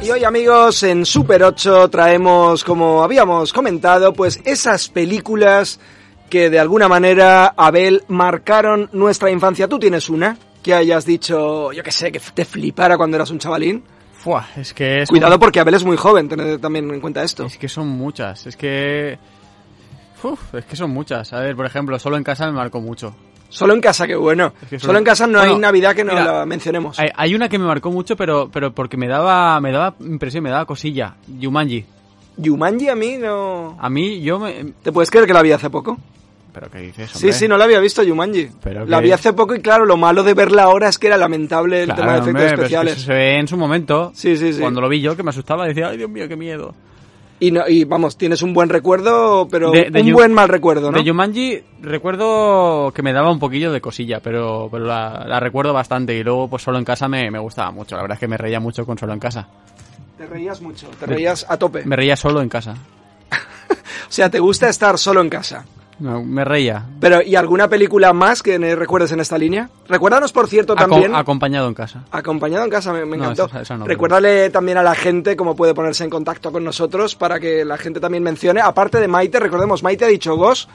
[0.02, 5.80] Y hoy amigos, en Super 8 traemos, como habíamos comentado, pues esas películas
[6.32, 9.68] que de alguna manera, Abel, marcaron nuestra infancia.
[9.68, 13.38] ¿Tú tienes una que hayas dicho, yo qué sé, que te flipara cuando eras un
[13.38, 13.84] chavalín?
[14.14, 17.46] Fua, es que es Cuidado porque Abel es muy joven, tened también en cuenta esto.
[17.46, 19.20] Es que son muchas, es que...
[20.24, 21.34] Uf, es que son muchas.
[21.34, 23.14] A ver, por ejemplo, solo en casa me marcó mucho.
[23.50, 24.54] Solo en casa, qué bueno.
[24.64, 26.98] Es que Solo en casa no hay Navidad que no mira, la mencionemos.
[26.98, 30.44] Hay, hay una que me marcó mucho, pero, pero porque me daba, me daba impresión,
[30.44, 31.18] me daba cosilla.
[31.28, 31.86] Yumanji.
[32.38, 33.78] Yumanji a mí no...
[33.80, 34.74] A mí, yo me...
[34.82, 36.00] ¿Te puedes creer que la vi hace poco?
[36.54, 37.34] ¿Pero qué dices, Sí, hombre?
[37.34, 38.50] sí, no la había visto Yumanji.
[38.62, 41.18] Pero La vi hace poco y claro, lo malo de verla ahora es que era
[41.18, 43.02] lamentable el Claro, tema de efectos hombre, pero es que especiales.
[43.02, 44.12] se ve en su momento.
[44.14, 44.62] Sí, sí, sí.
[44.62, 46.76] Cuando lo vi yo, que me asustaba, decía, ay, Dios mío, qué miedo.
[47.40, 50.48] Y, no, y vamos, tienes un buen recuerdo, pero De- de un Yu- buen mal
[50.48, 50.98] recuerdo, ¿no?
[50.98, 55.74] De Jumanji recuerdo que me daba un poquillo de cosilla, pero, pero la, la recuerdo
[55.74, 56.14] bastante.
[56.16, 57.96] Y luego, pues solo en casa me, me gustaba mucho.
[57.96, 59.48] La verdad es que me reía mucho con solo en casa.
[60.18, 61.84] Te reías mucho, te reías a tope.
[61.86, 62.76] Me reía solo en casa.
[64.08, 65.66] O sea, te gusta estar solo en casa.
[66.00, 66.86] No, me reía.
[67.00, 69.70] Pero, ¿y alguna película más que recuerdes en esta línea?
[69.88, 71.14] Recuérdanos, por cierto, también...
[71.16, 72.04] acompañado en casa.
[72.12, 73.50] Acompañado en casa, me, me No, encantó.
[73.78, 77.64] no, Recuérdale también a la gente cómo puede ponerse en contacto con nosotros para que
[77.64, 78.62] la gente también mencione.
[78.62, 80.68] Aparte de Maite, recordemos, Maite ha dicho Gos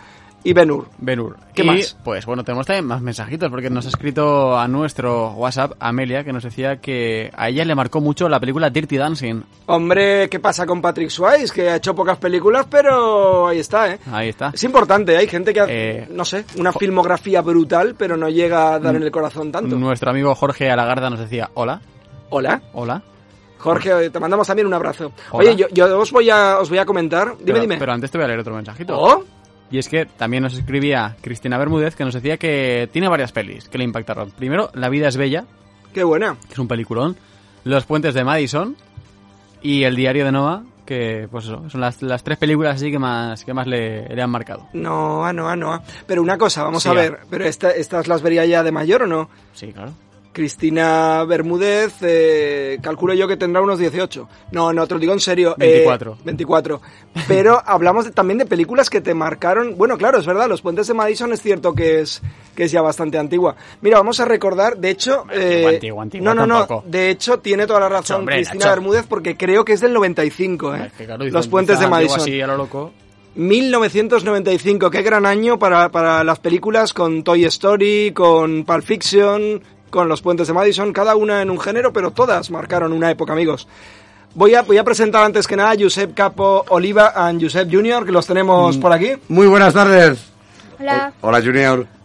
[0.45, 0.89] y Benur.
[0.99, 1.37] Benur.
[1.55, 1.97] ¿Qué y, más?
[2.05, 6.33] Pues bueno, tenemos también más mensajitos porque nos ha escrito a nuestro WhatsApp Amelia que
[6.33, 9.43] nos decía que a ella le marcó mucho la película Dirty Dancing.
[9.67, 11.53] Hombre, ¿qué pasa con Patrick Swayze?
[11.53, 13.99] Que ha hecho pocas películas, pero ahí está, ¿eh?
[14.13, 14.51] Ahí está.
[14.55, 18.79] Es importante, hay gente que, Eh, no sé, una filmografía brutal, pero no llega a
[18.79, 19.77] dar en el corazón tanto.
[19.77, 21.81] Nuestro amigo Jorge Alagarda nos decía, hola,
[22.31, 23.03] Hola, hola.
[23.59, 25.13] Jorge, te mandamos también un abrazo.
[25.31, 25.51] Hola.
[25.51, 27.31] Oye, yo, yo os, voy a, os voy a comentar.
[27.39, 27.77] Dime, pero, dime.
[27.79, 28.97] Pero antes te voy a leer otro mensajito.
[28.97, 29.25] ¿Oh?
[29.71, 33.69] Y es que también nos escribía Cristina Bermúdez que nos decía que tiene varias pelis
[33.69, 34.31] que le impactaron.
[34.31, 35.45] Primero, La vida es bella,
[35.93, 36.37] Qué buena.
[36.47, 37.17] que es un peliculón.
[37.65, 38.77] Los puentes de Madison
[39.63, 42.99] y El diario de Noah, que pues eso, son las, las tres películas así que
[42.99, 44.69] más, que más le, le han marcado.
[44.73, 45.83] No, no, no.
[46.07, 47.19] Pero una cosa, vamos Sí, a ver.
[47.29, 49.29] ¿Pero esta, estas las vería ya de mayor o no?
[49.53, 49.93] Sí, claro.
[50.39, 54.29] Cristina Bermúdez, eh, calculo yo que tendrá unos 18.
[54.53, 55.57] No, no, te lo digo en serio.
[55.59, 56.19] eh, 24.
[56.25, 56.81] 24.
[57.27, 59.77] Pero hablamos de- también de películas que te marcaron.
[59.77, 62.23] Bueno, claro, es verdad, Los Puentes de Madison es cierto que es,
[62.55, 63.57] que es ya bastante antigua.
[63.81, 65.25] Mira, vamos a recordar, de hecho...
[65.33, 66.85] eh, antigua, antigua no, no, no, tampoco.
[66.87, 68.71] de hecho tiene toda la razón Cristina.
[68.71, 70.85] Bermúdez porque creo que es del 95, ¿eh?
[70.87, 72.21] Es que, claro, Los Puentes de Madison.
[72.21, 72.93] Así a lo loco.
[73.35, 80.09] 1995, qué gran año para, para las películas con Toy Story, con Pulp Fiction, con
[80.09, 83.67] Los Puentes de Madison, cada una en un género, pero todas marcaron una época, amigos.
[84.35, 88.05] Voy a, voy a presentar antes que nada a Josep Capo Oliva y Josep Junior,
[88.05, 88.81] que los tenemos Mm.
[88.81, 89.13] por aquí.
[89.29, 90.19] Muy buenas tardes.
[90.79, 91.13] Hola.
[91.23, 91.98] Hola, Junior.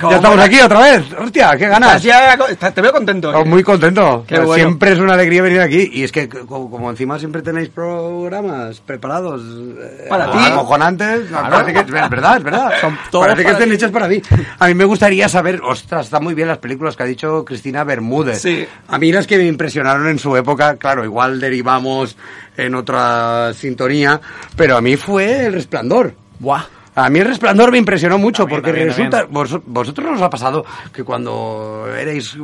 [0.00, 1.04] ¿Cómo Ya estamos aquí otra vez.
[1.18, 2.02] Hostia, qué ganas.
[2.02, 2.36] Ya
[2.74, 3.30] te veo contento.
[3.34, 4.24] Oh, muy contento.
[4.28, 4.54] Bueno.
[4.54, 5.90] Siempre es una alegría venir aquí.
[5.92, 9.42] Y es que, co- como, encima siempre tenéis programas preparados
[9.78, 10.38] eh, Para ti.
[10.38, 12.72] acojonantes, me parece que es verdad, es verdad.
[13.10, 14.20] todos parece que estén hechos para mí.
[14.58, 17.84] A mí me gustaría saber, ostras, están muy bien las películas que ha dicho Cristina
[17.84, 18.40] Bermúdez.
[18.40, 18.66] Sí.
[18.88, 22.16] A mí las que me impresionaron en su época, claro, igual derivamos
[22.56, 24.20] en otra sintonía,
[24.56, 26.14] pero a mí fue El Resplandor.
[26.38, 26.64] Buah.
[26.96, 29.34] A mí el resplandor me impresionó mucho También, porque también, resulta, también.
[29.34, 32.36] vos- vosotros nos ha pasado que cuando erais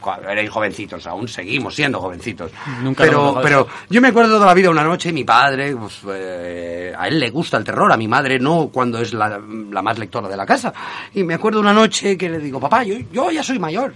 [0.00, 2.50] cuando erais jovencitos, aún seguimos siendo jovencitos.
[2.82, 6.92] Nunca pero, pero yo me acuerdo toda la vida una noche, mi padre, pues, eh,
[6.98, 9.96] a él le gusta el terror, a mi madre no, cuando es la, la más
[9.96, 10.72] lectora de la casa.
[11.14, 13.94] Y me acuerdo una noche que le digo, papá, yo, yo ya soy mayor,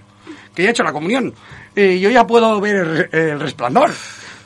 [0.55, 1.33] que ya he hecho la comunión,
[1.75, 3.91] y yo ya puedo ver el, el resplandor.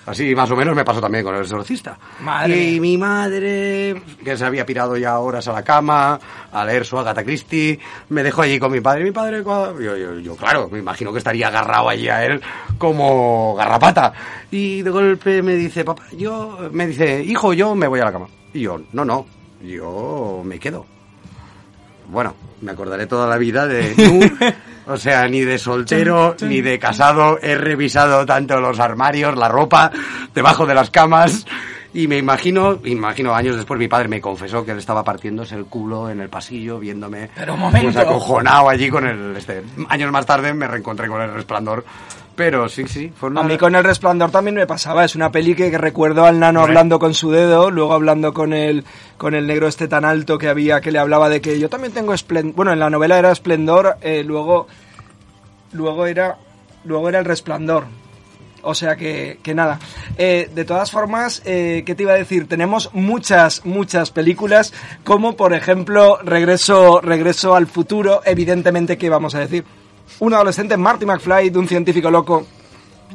[0.06, 1.98] Así más o menos me pasó también con el exorcista.
[2.22, 6.20] Madre y mi madre, que se había pirado ya horas a la cama,
[6.52, 9.04] a leer su Agatha Christie, me dejó allí con mi padre.
[9.04, 12.42] Mi padre, yo, yo, yo, claro, me imagino que estaría agarrado allí a él
[12.80, 14.12] como garrapata.
[14.50, 18.12] Y de golpe me dice, papá, yo, me dice, hijo, yo me voy a la
[18.12, 18.28] cama.
[18.54, 19.28] Y yo, no, no,
[19.62, 20.86] yo me quedo.
[22.10, 23.96] Bueno, me acordaré toda la vida de
[24.88, 29.92] o sea, ni de soltero ni de casado he revisado tanto los armarios, la ropa,
[30.34, 31.46] debajo de las camas
[31.94, 35.66] y me imagino, imagino años después mi padre me confesó que él estaba partiéndose el
[35.66, 37.88] culo en el pasillo viéndome Pero un momento.
[37.88, 39.62] pues acojonado allí con el este.
[39.90, 41.84] Años más tarde me reencontré con el resplandor,
[42.36, 45.04] pero sí, sí, fue una A mí con El Resplandor también me pasaba.
[45.06, 46.72] Es una peli que, que recuerdo al nano Hombre.
[46.72, 48.86] hablando con su dedo, luego hablando con el,
[49.18, 51.94] con el negro este tan alto que había, que le hablaba de que yo también
[51.94, 52.56] tengo esplendor.
[52.56, 54.68] Bueno, en la novela era esplendor, eh, luego,
[55.74, 56.38] luego era,
[56.86, 57.86] luego era El Resplandor.
[58.64, 59.80] O sea que, que nada.
[60.18, 62.48] Eh, de todas formas, eh, ¿qué te iba a decir?
[62.48, 69.40] Tenemos muchas, muchas películas, como por ejemplo Regreso, Regreso al futuro, evidentemente, ¿qué vamos a
[69.40, 69.66] decir?
[70.20, 72.46] Un adolescente, Marty McFly, de un científico loco.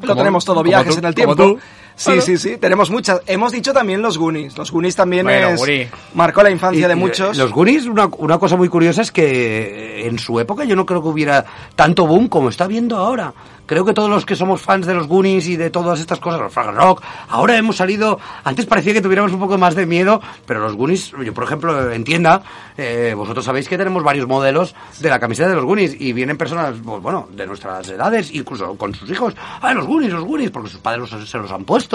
[0.02, 1.58] Lo tenemos todo, viajes tú, en el tiempo.
[1.96, 3.22] Sí, sí, sí, tenemos muchas.
[3.26, 4.56] Hemos dicho también los Goonies.
[4.58, 5.88] Los Goonies también Bueno, es, Goonies.
[6.14, 7.36] marcó la infancia Y- de muchos.
[7.38, 11.02] Los Goonies, una, una cosa muy curiosa es que en su época yo no creo
[11.02, 13.32] que hubiera tanto boom como está viendo ahora.
[13.66, 16.40] Creo que todos los que somos fans de los Goonies y de todas estas cosas,
[16.40, 18.20] los Fraggle Rock, ahora hemos salido.
[18.44, 21.90] Antes parecía que tuviéramos un poco más de miedo, pero los Goonies, yo por ejemplo,
[21.90, 22.42] en tienda,
[22.76, 26.36] eh, vosotros sabéis que tenemos varios modelos de la camiseta de los Goonies y vienen
[26.38, 29.34] personas, pues, bueno, de nuestras edades, incluso con sus hijos.
[29.60, 31.85] Ah, los Goonies, los Goonies, porque sus padres se los han puesto.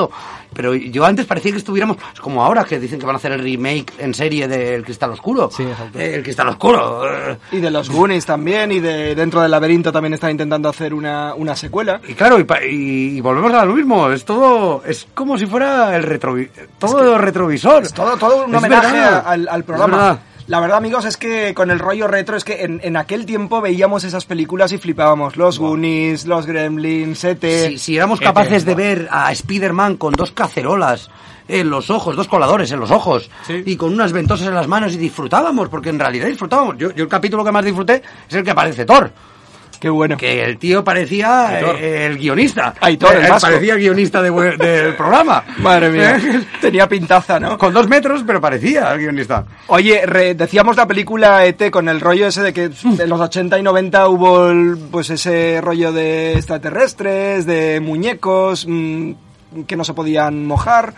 [0.53, 3.31] Pero yo antes parecía que estuviéramos, es como ahora que dicen que van a hacer
[3.31, 5.49] el remake en serie del Cristal Oscuro.
[5.55, 5.97] Sí, exacto.
[5.99, 7.03] Eh, el Cristal Oscuro.
[7.31, 7.37] eh.
[7.53, 11.33] Y de los Goonies también, y de dentro del laberinto también están intentando hacer una,
[11.35, 12.01] una secuela.
[12.07, 14.09] Y claro, y, pa- y- y volvemos a lo mismo.
[14.11, 16.49] Es todo, es como si fuera el retrovi
[16.79, 17.83] todo retrovisor.
[17.83, 20.19] Es todo, todo un Es homenaje al, al Es programa.
[20.51, 23.61] La verdad, amigos, es que con el rollo retro, es que en, en aquel tiempo
[23.61, 25.37] veíamos esas películas y flipábamos.
[25.37, 27.69] Los Goonies, los Gremlins, E E.T.
[27.69, 31.09] Si, si éramos E.T., capaces de ver a Spider-Man con dos cacerolas
[31.47, 34.93] en los ojos, dos coladores en los ojos, y con unas ventosas en las manos
[34.93, 36.75] y disfrutábamos, porque en realidad disfrutábamos.
[36.77, 39.09] Yo, yo el capítulo que más disfruté es el que aparece Thor.
[39.81, 40.15] Qué bueno.
[40.15, 41.75] Que el tío parecía Aitor.
[41.77, 42.75] eh, el guionista.
[42.79, 43.47] Aitor, el Eh, vasco.
[43.47, 45.43] Parecía el guionista de- del programa.
[45.57, 46.17] Madre mía.
[46.23, 46.43] ¿Eh?
[46.61, 47.57] Tenía pintaza, ¿no?
[47.57, 49.43] Con dos metros, pero parecía el guionista.
[49.67, 53.57] Oye, re- decíamos la película ET con el rollo ese de que en los 80
[53.57, 59.11] y 90 hubo el- pues ese rollo de extraterrestres, de muñecos mm,
[59.65, 60.93] que no se podían mojar,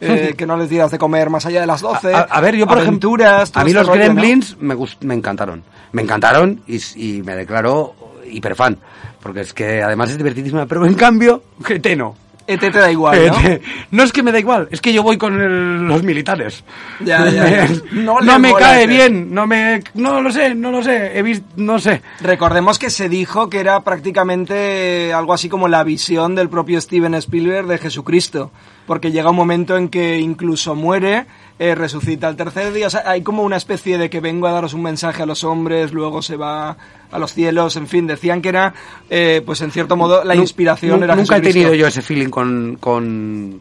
[0.00, 2.12] eh, que no les dieras de comer más allá de las 12.
[2.14, 4.14] A, a ver, yo por ejemplo, a mí este los rollo, ¿no?
[4.14, 5.64] Gremlins me, gust- me encantaron.
[5.92, 7.94] Me encantaron y, y me declaro
[8.30, 8.78] hiperfan.
[9.22, 12.14] Porque es que además es divertidísima, pero en cambio, que te no.
[12.48, 13.40] ET te da igual, ¿no?
[13.40, 13.60] Eh,
[13.90, 16.62] no es que me da igual, es que yo voy con el- los militares.
[17.00, 17.68] Ya, ya, ya.
[17.90, 21.22] No, No me mola cae bien, no me, no lo sé, no lo sé, he
[21.22, 22.02] visto, no sé.
[22.20, 27.14] Recordemos que se dijo que era prácticamente algo así como la visión del propio Steven
[27.16, 28.52] Spielberg de Jesucristo,
[28.86, 31.26] porque llega un momento en que incluso muere,
[31.58, 34.52] eh, resucita al tercer día, o sea, hay como una especie de que vengo a
[34.52, 36.76] daros un mensaje a los hombres, luego se va
[37.10, 38.74] a los cielos, en fin, decían que era,
[39.08, 42.76] eh, pues en cierto modo, la inspiración era Nunca he tenido yo ese feeling con,
[42.78, 43.60] con,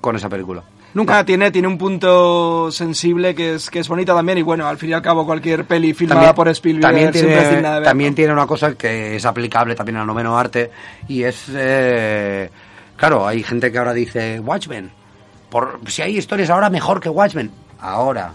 [0.00, 0.62] con esa película.
[0.94, 1.18] Nunca.
[1.20, 4.76] Ah, tiene, tiene un punto sensible que es, que es bonita también y bueno, al
[4.76, 7.62] fin y al cabo cualquier peli filmada También- por Spielberg también siempre es digna de
[7.62, 7.84] tiene, ver.
[7.84, 10.70] también tiene una cosa que es aplicable también al noveno arte
[11.08, 12.50] y es eh,
[12.96, 14.90] claro hay gente que ahora dice Watchmen
[15.52, 18.32] por si hay historias ahora mejor que Watchmen ahora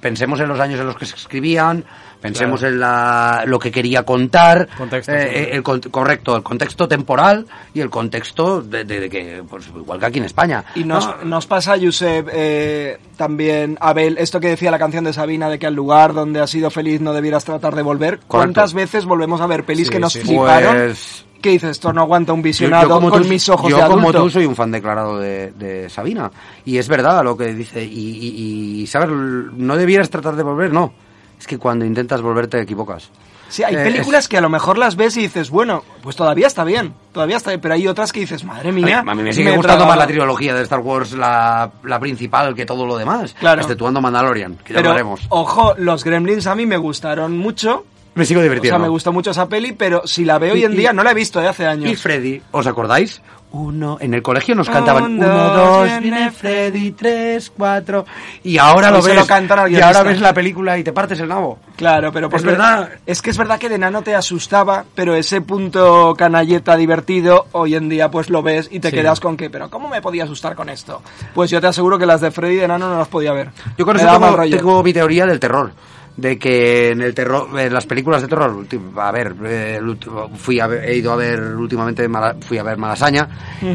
[0.00, 1.84] pensemos en los años en los que se escribían
[2.20, 5.28] pensemos en la, lo que quería contar Contexto, eh, sí.
[5.36, 9.66] eh, el con- correcto el contexto temporal y el contexto de, de- de que pues
[9.68, 14.38] igual que aquí en España Y nos, No, nos pasa, Josep, eh, también, Abel, esto
[14.38, 17.12] que decía la canción de Sabina, de que al lugar donde has sido feliz no
[17.14, 18.20] debieras tratar de volver.
[18.28, 20.20] ¿Cuántas veces volvemos a ver pelis Sí, que nos sí.
[20.20, 20.76] fliparon?
[20.76, 23.70] Pues- que dices, esto no aguanta un Yo- visionado yo como con tú- mis ojos
[23.70, 26.30] yo de como tú soy un fan declarado de, de Sabina
[26.64, 30.72] y es verdad lo que dice y, y, y, sabes no debieras tratar de volver
[30.72, 30.92] no
[31.38, 33.10] es que cuando intentas volver te equivocas
[33.48, 36.46] Sí, hay Eh, películas que a lo mejor las ves y dices, bueno, pues todavía
[36.46, 39.02] está bien, todavía está bien, pero hay otras que dices, madre mía.
[39.04, 40.00] a mí me sigue he gustando más tragado".
[40.02, 43.60] la trilogía de Star Wars la, la principal que todo lo demás Claro.
[43.60, 47.84] exceptuando Mandalorian que ya Pero, lo haremos ojo, los Gremlins a mí me gustaron mucho.
[48.14, 50.60] Me sigo O divirtiendo sea, me gustó mucho esa peli, pero si la veo hoy
[50.60, 51.90] Y- en día, no la he visto de hace años.
[51.90, 53.22] y Freddy ¿os acordáis?
[53.52, 58.06] Uno, en el colegio nos cantaban Un, uno, dos, viene viene Freddy, tres, cuatro.
[58.44, 59.16] Y ahora lo ves.
[59.16, 61.58] lo cantan y ahora ves la película y te partes el nabo.
[61.74, 62.90] Claro, pero porque- verdad.
[63.06, 67.74] Es que es verdad que de nano te asustaba, pero ese punto canalleta divertido, hoy
[67.74, 68.96] en día pues lo ves y te Sí.
[68.96, 71.02] quedas con que, pero ¿cómo me podía asustar con esto?
[71.34, 73.50] Pues yo te aseguro que las de Freddy de nano no las podía ver.
[73.76, 75.72] Yo con eso tengo, tengo mi teoría del terror.
[76.20, 79.96] De que en el terror, en las películas de terror, a ver, eh, el
[80.36, 82.06] fui a ver- he ido a ver últimamente,
[82.40, 83.28] fui a ver Malasaña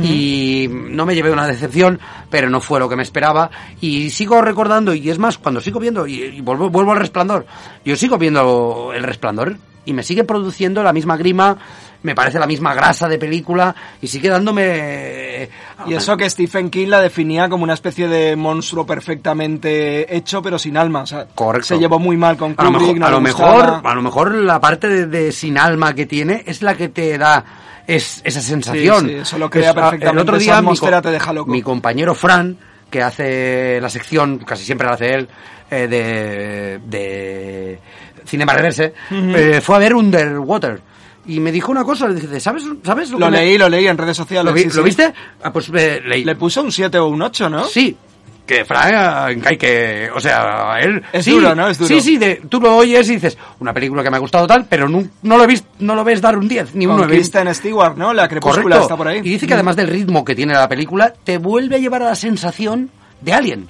[0.05, 3.49] y no me llevé una decepción, pero no fue lo que me esperaba
[3.81, 7.45] y sigo recordando y es más, cuando sigo viendo y, y vuelvo, vuelvo al resplandor,
[7.83, 11.57] yo sigo viendo el resplandor y me sigue produciendo la misma grima,
[12.05, 15.49] me parece la misma grasa de película y sigue dándome...
[15.87, 20.57] Y eso que Stephen King la definía como una especie de monstruo perfectamente hecho, pero
[20.57, 21.01] sin alma.
[21.01, 21.67] O sea, Correcto.
[21.67, 24.01] se llevó muy mal con a lo Kubrick, mejor, no a lo mejor, a lo
[24.01, 27.43] mejor la parte de, de sin alma que tiene es la que te da
[27.87, 29.01] es, esa sensación.
[29.05, 30.09] Sí, sí, eso lo crea Es- perfectamente.
[30.11, 31.51] El otro día mi, atmósfera co- te deja loco.
[31.51, 32.57] mi compañero Fran,
[32.89, 35.27] que hace la sección, casi siempre la hace él,
[35.69, 37.79] eh, de, de
[38.25, 40.81] Cinema Reverse, eh, fue a ver Underwater.
[41.27, 43.87] Y me dijo una cosa, le dice, ¿sabes, ¿sabes Lo que me- leí, lo leí
[43.87, 44.45] en redes sociales.
[44.45, 44.81] ¿Lo, vi- sí, ¿lo sí.
[44.83, 45.13] viste?
[45.43, 46.23] Ah, pues eh, leí.
[46.23, 47.63] Le puso un 7 o un 8, ¿no?
[47.65, 47.97] Sí,
[48.45, 51.01] que Fran, hay que, o sea, él...
[51.11, 51.67] Es sí, duro, ¿no?
[51.67, 51.87] Es duro.
[51.87, 54.65] Sí, sí, de, tú lo oyes y dices, una película que me ha gustado tal,
[54.69, 57.15] pero no, no lo, ves, no lo ves dar un 10, ni un Con 9.
[57.15, 58.13] Kristen Stewart, ¿no?
[58.13, 58.81] La crepúscula Correcto.
[58.83, 59.17] está por ahí.
[59.17, 62.09] Y dice que además del ritmo que tiene la película, te vuelve a llevar a
[62.09, 63.67] la sensación de Alien.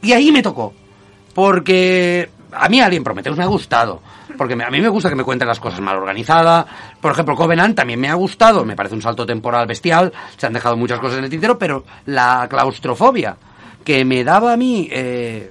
[0.00, 0.72] Y ahí me tocó.
[1.34, 4.00] Porque a mí Alien Prometheus me ha gustado.
[4.36, 6.66] Porque me- a mí me gusta que me cuenten las cosas mal organizadas.
[7.00, 8.64] Por ejemplo, Covenant también me ha gustado.
[8.64, 10.12] Me parece un salto temporal bestial.
[10.36, 13.36] Se han dejado muchas cosas en el tintero, pero la claustrofobia
[13.84, 15.50] que me daba a mí eh,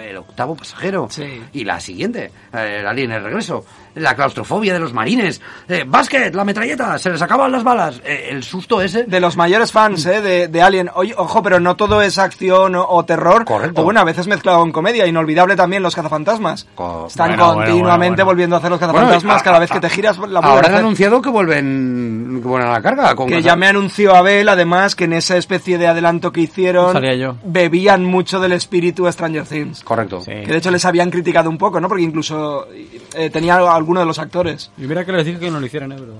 [0.00, 1.42] el octavo pasajero Sí.
[1.52, 3.64] y la siguiente, el Alien el regreso,
[3.98, 8.28] la claustrofobia de los marines, eh, básquet, la metralleta, se les acaban las balas, eh,
[8.30, 9.04] el susto ese.
[9.04, 10.20] De los mayores fans ¿eh?
[10.20, 10.90] de, de Alien.
[10.94, 13.44] Oye, ojo, pero no todo es acción o, o terror.
[13.44, 13.80] Correcto.
[13.80, 15.06] O bueno, a veces mezclado con comedia.
[15.06, 16.66] Inolvidable también los cazafantasmas.
[17.06, 18.24] Están bueno, continuamente bueno, bueno.
[18.26, 19.40] volviendo a hacer los Bueno, cazafantasmas.
[19.40, 22.72] a- cada vez que te giras, la Ahora han anunciado que vuelven, que vuelven a
[22.72, 23.14] la carga.
[23.14, 27.00] Con Que ya me anunció Abel, además, que en esa especie de adelanto que hicieron,
[27.18, 27.36] yo.
[27.44, 29.82] bebían mucho del espíritu Stranger Things.
[29.82, 30.20] Correcto.
[30.20, 30.30] Sí.
[30.32, 31.88] Que de hecho les habían criticado un poco, ¿no?
[31.88, 32.66] Porque incluso
[33.14, 33.56] eh, tenía
[33.88, 34.70] alguno de los actores.
[34.76, 35.96] Y mira que les dije que no lo hicieran, ¿eh?
[35.98, 36.12] Pero...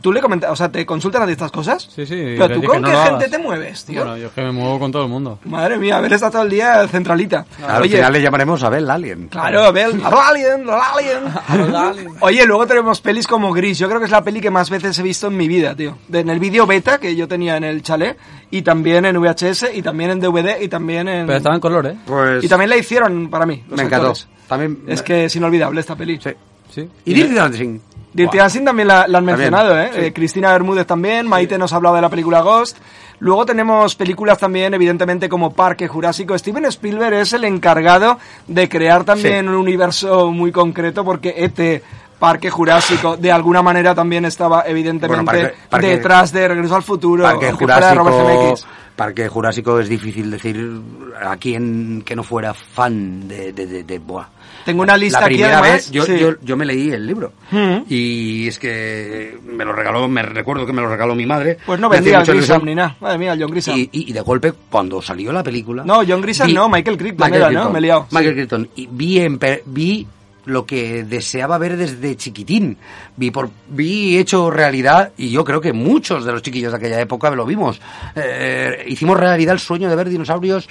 [0.00, 1.82] ¿Tú le comentas, o sea, te consultan a ti estas cosas?
[1.94, 2.14] Sí, sí.
[2.38, 3.30] Pero tú con "No qué gente hagas".
[3.30, 4.00] te mueves, tío.
[4.00, 5.38] Bueno, yo es que me muevo con todo el mundo.
[5.44, 7.44] Madre mía, Abel está todo el día centralita.
[7.68, 9.28] Al Oye, final le llamaremos Abel Alien.
[9.28, 10.64] Claro, Abel, al alien,
[11.48, 12.08] al alien.
[12.20, 13.78] Oye, luego tenemos pelis como Gris.
[13.78, 15.98] Yo creo que es la peli que más veces he visto en mi vida, tío.
[16.08, 18.16] De- en el vídeo beta que yo tenía en el chalet,
[18.50, 21.26] y también en VHS, y también en DVD, y también en...
[21.26, 21.96] Pero estaba en color, ¿eh?
[22.06, 24.08] Pues Y también la hicieron para mí, los me encantó.
[24.12, 24.28] actores.
[24.48, 26.18] También Es que es inolvidable esta peli.
[26.22, 26.30] Sí.
[26.70, 26.88] Sí.
[27.04, 27.78] Y Dirty Dancing.
[28.12, 28.38] Dirty.
[28.38, 29.90] Dancing también la, la han También, mencionado, ¿eh?
[29.94, 30.00] sí.
[30.00, 32.76] Eh, Cristina Bermúdez también, Maite nos hablaba de la película Ghost.
[33.20, 36.36] Luego tenemos películas también, evidentemente, como Parque Jurásico.
[36.36, 38.18] Steven Spielberg es el encargado
[38.48, 41.82] de crear también un universo muy concreto porque ET,
[42.18, 46.82] Parque Jurásico, de alguna manera también estaba, evidentemente, Bueno, Parque- Parque- detrás de Regreso al
[46.82, 48.54] Futuro, Parque Jurásico.
[48.96, 50.80] Parque Jurásico es difícil decir
[51.22, 54.26] a quien que no fuera fan de, de, de, de- buah.
[54.70, 56.18] Tengo una lista la aquí, primera además, vez yo, sí.
[56.18, 57.82] yo, yo me leí el libro Mm.
[57.88, 61.58] y es que me lo regaló, me recuerdo que me lo regaló mi madre.
[61.66, 62.96] Pues no vendía mucha Grisham ni nada.
[63.00, 63.76] Madre mía, John Grisham.
[63.78, 65.82] Y, y, y de golpe, cuando salió la película...
[65.84, 67.52] No, John Grisham vi- no, Michael Crichton Michael era, ¿no?
[67.52, 67.72] Crichton.
[67.72, 68.06] Me he liado.
[68.10, 68.68] Michael Crichton.
[68.76, 70.06] Y vi, en vi
[70.46, 72.76] lo que deseaba ver desde chiquitín.
[73.16, 77.00] Vi, por, vi hecho realidad, y yo creo que muchos de los chiquillos de aquella
[77.00, 77.80] época lo vimos.
[78.16, 80.68] Eh, hicimos realidad el sueño de ver dinosaurios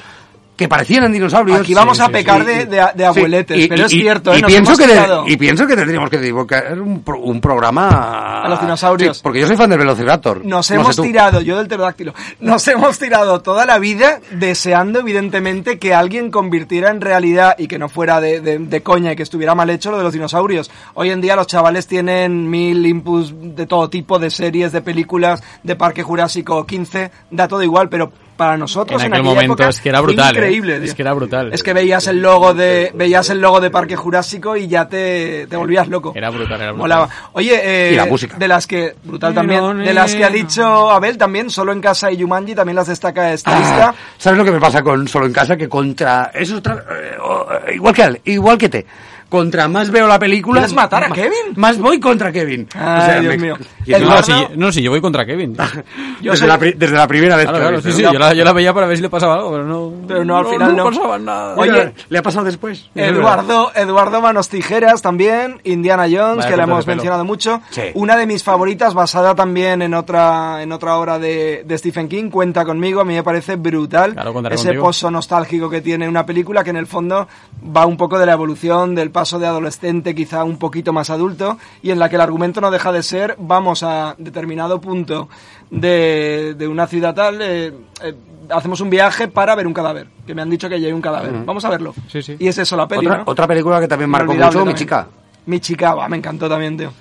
[0.60, 1.62] que parecían dinosaurios.
[1.62, 2.46] Aquí vamos Sí, a sí, pecar sí.
[2.48, 4.40] de, de, de abueletes, Sí, y- pero y- es y- cierto, ¿eh?
[4.40, 8.42] y, Nos pienso que de- y pienso que tendríamos que dedicar un, pro- un programa
[8.44, 9.18] A los dinosaurios.
[9.18, 10.44] Sí, porque yo soy fan del Velociraptor.
[10.46, 15.80] Nos No hemos tirado, yo del pterodáctilo, nos hemos tirado toda la vida deseando evidentemente
[15.80, 19.24] que alguien convirtiera en realidad y que no fuera de, de- de coña y que
[19.24, 20.70] estuviera mal hecho lo de los dinosaurios.
[20.94, 25.42] Hoy en día los chavales tienen mil inputs de todo tipo, de series, de películas,
[25.64, 29.54] de Parque Jurásico 15, da todo igual, pero para nosotros En en, aquel aquella momento
[29.64, 30.40] época es que era brutal, ¿eh?
[30.40, 31.54] increíble, Es que era brutal.
[31.54, 35.46] Es que veías el logo de veías el logo de Parque Jurásico y ya te,
[35.48, 36.14] te volvías loco.
[36.16, 36.78] Era brutal, era brutal.
[36.78, 37.10] Molaba.
[37.34, 38.38] Oye, eh, Y la música.
[38.38, 42.10] de las que brutal también, de las que ha dicho Abel también, solo en casa
[42.12, 43.96] y Yumanji también las destaca esta Ah, lista.
[44.18, 45.58] ¿Sabes lo que me pasa con Solo en Casa?
[45.58, 46.32] Que contra...
[46.34, 46.76] Es otra...
[46.76, 48.86] eh, oh, eh, igual que él, igual que te.
[49.30, 50.62] Contra más veo la película...
[50.62, 51.54] ¿Quieres matar a Kevin?
[51.56, 52.68] Más voy contra Kevin.
[52.76, 53.58] Ay, Dios mío.
[53.86, 55.56] y No, si, no, si yo voy contra Kevin.
[56.22, 58.04] Yo desde, soy- la, pri- desde la primera vez Claro, que lo claro, sí, sí,
[58.04, 58.12] ¿no?
[58.12, 59.94] yo la, yo la veía para ver si le pasaba algo, pero no...
[60.08, 60.84] Pero no, al final no.
[60.86, 61.56] pasaba nada.
[61.56, 62.90] Oye, ¿le ha pasado después?
[62.96, 67.62] Eduardo, Eduardo Manos Tijeras también, Indiana Jones, Vaya que la hemos mencionado mucho.
[67.70, 67.84] Sí.
[67.94, 72.30] Una de mis favoritas, basada también en otra, en otra obra de, de Stephen King,
[72.30, 74.14] cuenta conmigo, a mí me parece brutal.
[74.14, 74.84] Claro, ese contigo.
[74.84, 77.28] pozo nostálgico que tiene una película que en el fondo
[77.76, 81.58] va un poco de la evolución del paso de adolescente quizá un poquito más adulto
[81.82, 85.28] y en la que el argumento no deja de ser vamos a determinado punto
[85.70, 88.14] de, de una ciudad tal, eh, eh,
[88.50, 91.34] hacemos un viaje para ver un cadáver, que me han dicho que hay un cadáver.
[91.46, 91.94] Vamos a verlo.
[92.08, 92.38] Sí, sí.
[92.40, 93.24] Y es eso la peli, Otra, ¿no?
[93.28, 94.78] otra película que también marcó mucho, Mi también.
[94.78, 95.08] Chica.
[95.48, 96.92] Mi chica, va, me encantó también, tío.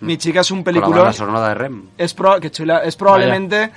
[0.00, 0.80] Mi chica es un Con la
[1.10, 1.48] película.
[1.48, 1.82] de Rem.
[1.98, 2.78] Es, pro- qué chula.
[2.84, 3.70] es probablemente.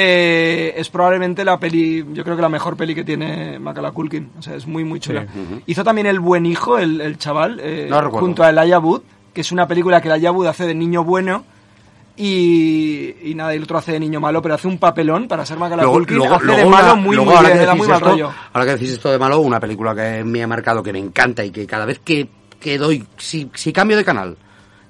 [0.00, 4.30] Eh, es probablemente la peli, yo creo que la mejor peli que tiene Macaulay Culkin.
[4.38, 5.26] O sea, es muy, muy chula.
[5.66, 9.02] Hizo también El Buen Hijo, el, el chaval, eh, No junto a Elijah Wood,
[9.34, 11.44] que es una película que Elijah Wood hace de niño bueno.
[12.16, 15.44] Y, y nada, y el otro hace de niño malo, pero hace un papelón para
[15.44, 16.16] ser Macaulay Culkin.
[16.16, 18.30] luego, hace luego de malo muy, luego muy bien, da muy mal esto, rollo.
[18.52, 21.44] Ahora que decís esto de malo, una película que me ha marcado, que me encanta
[21.44, 22.28] y que cada vez que,
[22.60, 24.36] que doy, si, si cambio de canal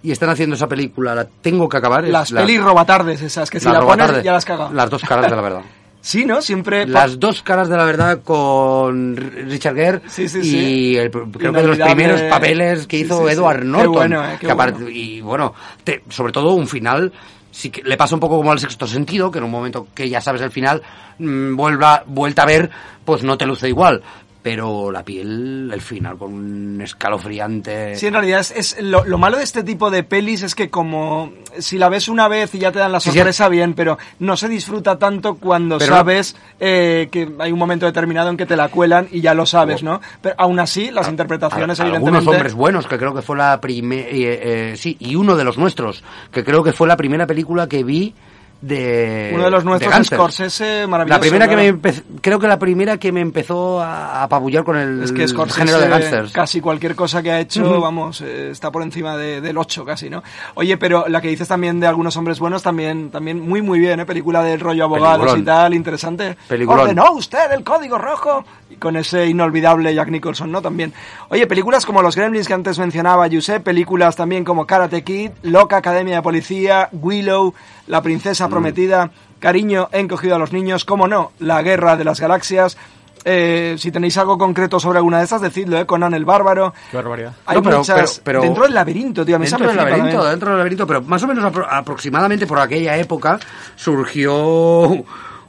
[0.02, 2.04] y están haciendo esa película, la tengo que acabar.
[2.04, 4.70] Las la- pelis robatardes esas, que si la pones ya las caga.
[4.72, 5.62] Las dos caras de la verdad.
[6.00, 6.40] Sí, ¿no?
[6.40, 6.86] Siempre...
[6.86, 11.60] Las dos caras de la verdad con Richard Gere Sí, sí, y el- creo que
[11.60, 13.28] de los primeros papeles que hizo.
[13.28, 13.92] Edward Qué Norton.
[13.92, 14.88] bueno, eh, qué que bueno.
[14.88, 17.12] Y bueno, te- sobre todo un final,
[17.50, 20.08] sí que le pasa un poco como al sexto sentido, que en un momento que
[20.08, 20.80] ya sabes el final,
[21.18, 22.70] mm, vuelva, vuelta a ver,
[23.04, 24.00] pues no te luce igual.
[24.40, 27.96] Pero la piel, el final, con un escalofriante...
[27.96, 30.70] Sí, en realidad es, es lo, lo malo de este tipo de pelis es que
[30.70, 33.16] como si la ves una vez y ya te dan la Sí, sí.
[33.18, 37.84] sorpresa bien, pero no se disfruta tanto cuando Pero- sabes eh, que hay un momento
[37.86, 40.00] determinado en que te la cuelan y ya lo sabes, ¿no?
[40.22, 43.60] Pero aún así las interpretaciones Al- evidentemente Algunos hombres buenos, que creo que fue la
[43.60, 44.76] primera...
[44.76, 48.14] sí, y uno de los nuestros, que creo que fue la primera película que vi
[48.60, 50.18] de Uno de los nuestros, gángsters.
[50.20, 51.16] Scorsese, maravilloso.
[51.16, 55.02] La primera que me creo que la primera que me empezó a apabullar con el,
[55.04, 56.32] Es que Scorsese, género de gángsters.
[56.32, 60.10] casi cualquier cosa que ha hecho, vamos, eh, está por encima de- del 8 casi,
[60.10, 60.22] ¿no?
[60.54, 64.00] Oye, pero la que dices también de algunos hombres buenos, también, también muy, muy bien,
[64.00, 64.06] ¿eh?
[64.06, 65.40] Película del rollo abogados Peliculón.
[65.42, 66.36] y tal, interesante.
[66.66, 68.44] Ordenó usted el código rojo.
[68.70, 70.60] Y con ese inolvidable Jack Nicholson, ¿no?
[70.60, 70.92] También.
[71.30, 75.78] Oye, películas como Los Gremlins que antes mencionaba Josep, películas también como Karate Kid, Loca
[75.78, 77.54] Academia de Policía, Willow,
[77.86, 78.50] La Princesa Mm.
[78.50, 82.76] Prometida, Cariño, He encogido a los niños, cómo no, La Guerra de las Galaxias.
[83.24, 85.86] Eh, si tenéis algo concreto sobre alguna de estas, decidlo, ¿eh?
[85.86, 86.72] Conan el Bárbaro.
[86.90, 87.32] Qué barbaridad.
[87.46, 88.20] Hay No, pero- muchas...
[88.20, 89.36] pero- pero- dentro del laberinto, tío.
[89.36, 90.30] A mí esa Dentro me del laberinto, también.
[90.30, 93.38] dentro del laberinto, pero más o menos apro- aproximadamente por aquella época
[93.76, 95.04] surgió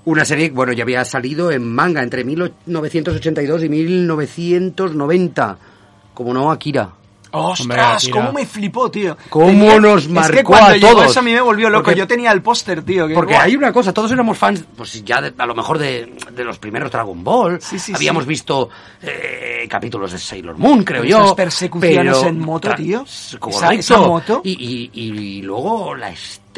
[0.05, 5.57] una serie, bueno, ya había salido en manga entre 1982 y 1990.
[6.13, 6.89] Como no, Akira.
[7.31, 8.05] ¡Ostras!
[8.05, 8.19] Hombre.
[8.19, 9.15] ¿Cómo me flipó, tío?
[9.29, 11.11] ¿Cómo nos es que marcó cuando a llegó todos?
[11.11, 11.83] eso a mí me volvió loco.
[11.85, 13.07] Porque- Yo tenía el póster, tío.
[13.07, 16.11] que- Porque hay una cosa, todos éramos fans, pues ya de- a lo mejor de,
[16.35, 17.61] de los primeros Dragon Ball.
[17.61, 18.29] Sí, sí, Habíamos sí.
[18.29, 18.69] visto
[19.03, 21.35] eh, capítulos de Sailor Moon, creo Esas yo.
[21.35, 23.05] persecuciones pero- en moto, tío.
[23.37, 23.49] Correcto.
[23.59, 24.41] Esa- esa moto.
[24.43, 26.48] Y, y- y luego la estética.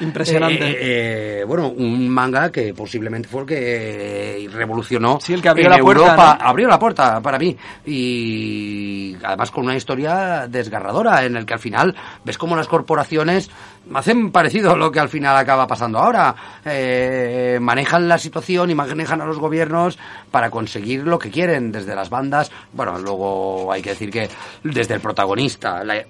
[0.00, 0.70] Impresionante.
[0.70, 5.18] eh, eh, bueno, un manga que posiblemente fue el que revolucionó.
[5.20, 6.32] Sí, el que abrió en la puerta.
[6.32, 7.56] Abrió la puerta para mí.
[7.86, 11.94] Y además con una historia desgarradora en el que al final
[12.24, 13.50] ves como las corporaciones
[13.94, 16.34] hacen parecido a lo que al final acaba pasando ahora.
[16.64, 19.98] Eh, manejan la situación y manejan a los gobiernos
[20.30, 22.50] para conseguir lo que quieren desde las bandas.
[22.72, 24.28] Bueno, luego hay que decir que
[24.62, 26.04] desde el protagonista, la,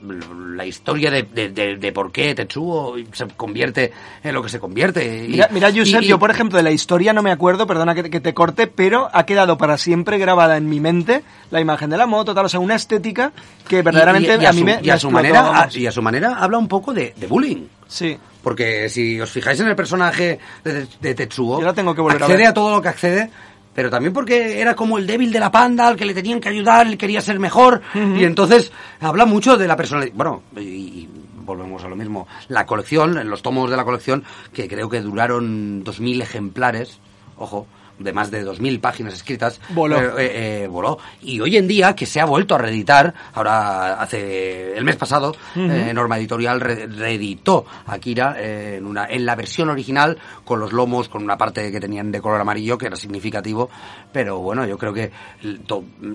[0.54, 4.60] la historia de, de, de- de por qué Tetsuo se convierte en lo que se
[4.60, 5.24] convierte.
[5.26, 7.66] Y- Mira, mira Josep, y- y- yo por ejemplo de la historia no me acuerdo,
[7.66, 11.60] perdona que, que te corte, pero ha quedado para siempre grabada en mi mente la
[11.60, 13.32] imagen de la moto, tal, o sea, una estética
[13.66, 15.92] que verdaderamente y a, mí su, me, y me a su explotó, manera y a
[15.92, 17.66] su manera habla un poco de bullying.
[17.88, 18.18] Sí.
[18.42, 22.22] Porque si os fijáis en el personaje de, de Tetsuo, Yo la tengo que volver
[22.22, 22.46] a accede ver.
[22.48, 23.30] a, todo lo que accede,
[23.74, 26.48] pero también porque era como el débil de la panda, al que le tenían que
[26.48, 30.14] ayudar, él quería ser mejor, y entonces habla mucho de la personalidad.
[30.14, 31.08] Bueno, y, y
[31.44, 32.26] volvemos a lo mismo.
[32.48, 36.98] La colección, los tomos de la colección, que creo que duraron 2.000 ejemplares,
[37.36, 37.66] ojo,
[38.00, 40.00] de más de 2.000 páginas escritas, Voló.
[40.00, 40.98] eh, eh, eh, voló.
[41.22, 45.36] Y hoy en día, que se ha vuelto a reeditar, ahora hace el mes pasado,
[45.54, 51.08] eh, Norma Editorial re- reeditó Akira en, una, en la versión original, con los lomos,
[51.08, 53.68] con una parte que tenían de color amarillo, que era significativo,
[54.12, 55.10] pero bueno, yo creo que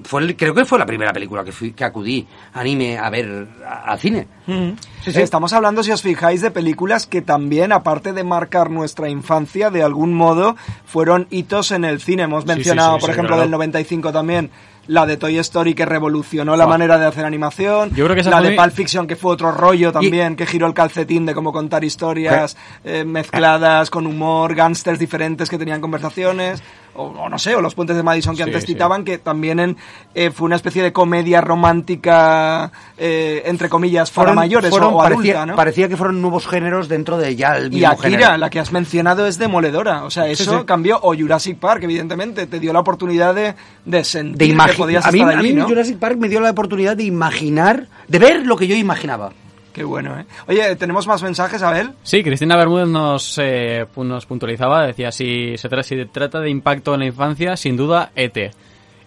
[0.04, 3.92] fue creo que fue la primera película que, fui, que acudí anime a ver a-
[3.92, 4.28] al cine.
[5.06, 5.22] Sí, sí.
[5.22, 9.84] Estamos hablando, si os fijáis, de películas que también, aparte de marcar nuestra infancia, de
[9.84, 12.24] algún modo fueron hitos en el cine.
[12.24, 13.44] Hemos mencionado, por ejemplo, claro.
[13.44, 14.50] del 95 también,
[14.88, 17.90] la de Toy Story que revolucionó la manera de hacer animación.
[17.96, 20.36] Yo creo que esa la fue de mi- Pulp Fiction que fue otro rollo también,
[20.36, 25.58] que giró el calcetín de cómo contar historias eh, mezcladas con humor, gángsters diferentes que
[25.58, 26.62] tenían conversaciones.
[26.98, 28.68] O, o no sé, o los puentes de Madison que Sí, antes sí.
[28.68, 29.76] citaban, que también en,
[30.14, 35.34] eh, fue una especie de comedia romántica, eh, entre comillas, para mayores fueron- o parecía,
[35.34, 35.56] adulta, ¿no?
[35.56, 38.38] parecía que fueron nuevos géneros dentro de ya el Y mismo Akira, género.
[38.38, 40.04] la que has mencionado, es demoledora.
[40.06, 40.66] O sea, eso sí.
[40.66, 41.00] cambió.
[41.02, 43.56] O Jurassic Park, evidentemente, te dio la oportunidad de,
[43.86, 44.48] de sentir de.
[44.76, 45.68] Podías A mí, estar a mí ¿no?
[45.68, 49.32] Jurassic Park me dio la oportunidad de imaginar, de ver lo que yo imaginaba.
[49.74, 50.26] Qué bueno, ¿eh?
[50.48, 51.90] Oye, ¿tenemos más mensajes, Abel?
[52.04, 56.50] Sí, Cristina Bermúdez nos, eh, nos puntualizaba, decía, si se, tra- si se trata de
[56.50, 58.54] impacto en la infancia, sin duda, ET.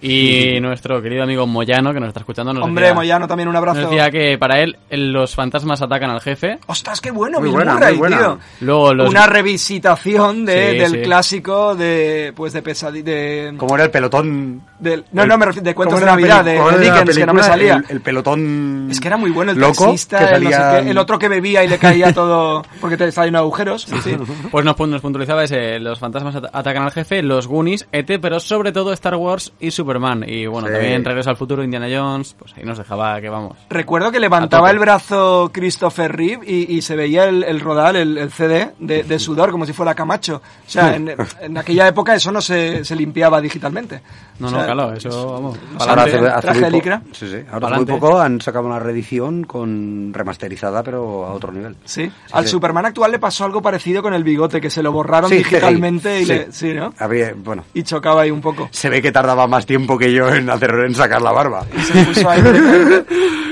[0.00, 3.56] Y nuestro querido amigo Moyano, que nos está escuchando, nos Hombre, decía, Moyano, también un
[3.56, 3.80] abrazo.
[3.80, 6.58] nos decía que para él los fantasmas atacan al jefe.
[6.66, 7.38] ¡Ostras, qué bueno!
[7.40, 8.18] Muy Bill buena, Murray, muy buena.
[8.18, 8.38] tío.
[8.60, 9.10] Luego los...
[9.10, 11.00] Una revisitación de, Sí, del sí.
[11.02, 13.54] clásico de, pues, de pesadilla, de...
[13.56, 14.62] Como era el pelotón.
[14.78, 17.16] del- no, el- no, me refiero de cuentos ¿cómo de Navidad, de, cómo de Dickens,
[17.18, 17.42] que no me película?
[17.42, 17.74] salía.
[17.88, 18.88] El, el pelotón.
[18.90, 20.98] Es que era muy bueno el loco, taxista, que el, no sé salía- qué, el
[20.98, 23.82] otro que bebía y le caía todo porque te salían agujeros.
[23.82, 24.16] Sí, sí.
[24.50, 28.40] Pues nos, nos puntualizaba ese, los fantasmas at- atacan al jefe, los Goonies, ET, pero
[28.40, 30.24] sobre todo Star Wars y Superman.
[30.28, 30.74] Y bueno, Sí.
[30.74, 33.56] también Regreso al Futuro, Indiana Jones, pues ahí nos dejaba que vamos.
[33.70, 38.18] Recuerdo que levantaba el brazo Christopher Reeve y, y se veía el, el rodal, el,
[38.18, 40.36] el CD de, de sudor, como si fuera Camacho.
[40.66, 44.02] O sea, en, en aquella época eso no se, se limpiaba digitalmente.
[44.38, 45.58] No, O no, sea, claro, eso vamos.
[45.80, 47.02] Ahora hace, hace traje muy licra.
[47.12, 47.38] Sí, sí.
[47.50, 51.76] Ahora hace muy poco han sacado una reedición con remasterizada, pero a otro nivel.
[51.84, 52.10] Sí.
[52.32, 52.50] Al sí.
[52.50, 56.20] Superman actual le pasó algo parecido con el bigote, que se lo borraron Sí, digitalmente
[56.20, 56.32] y sí.
[56.32, 56.92] le- sí, ¿no?
[56.98, 58.68] Habría, bueno, Y chocaba ahí un poco.
[58.70, 61.64] se ve que tardaba más tiempo que yo en hacer en sacar la barba.
[61.84, 62.42] Se puso ahí.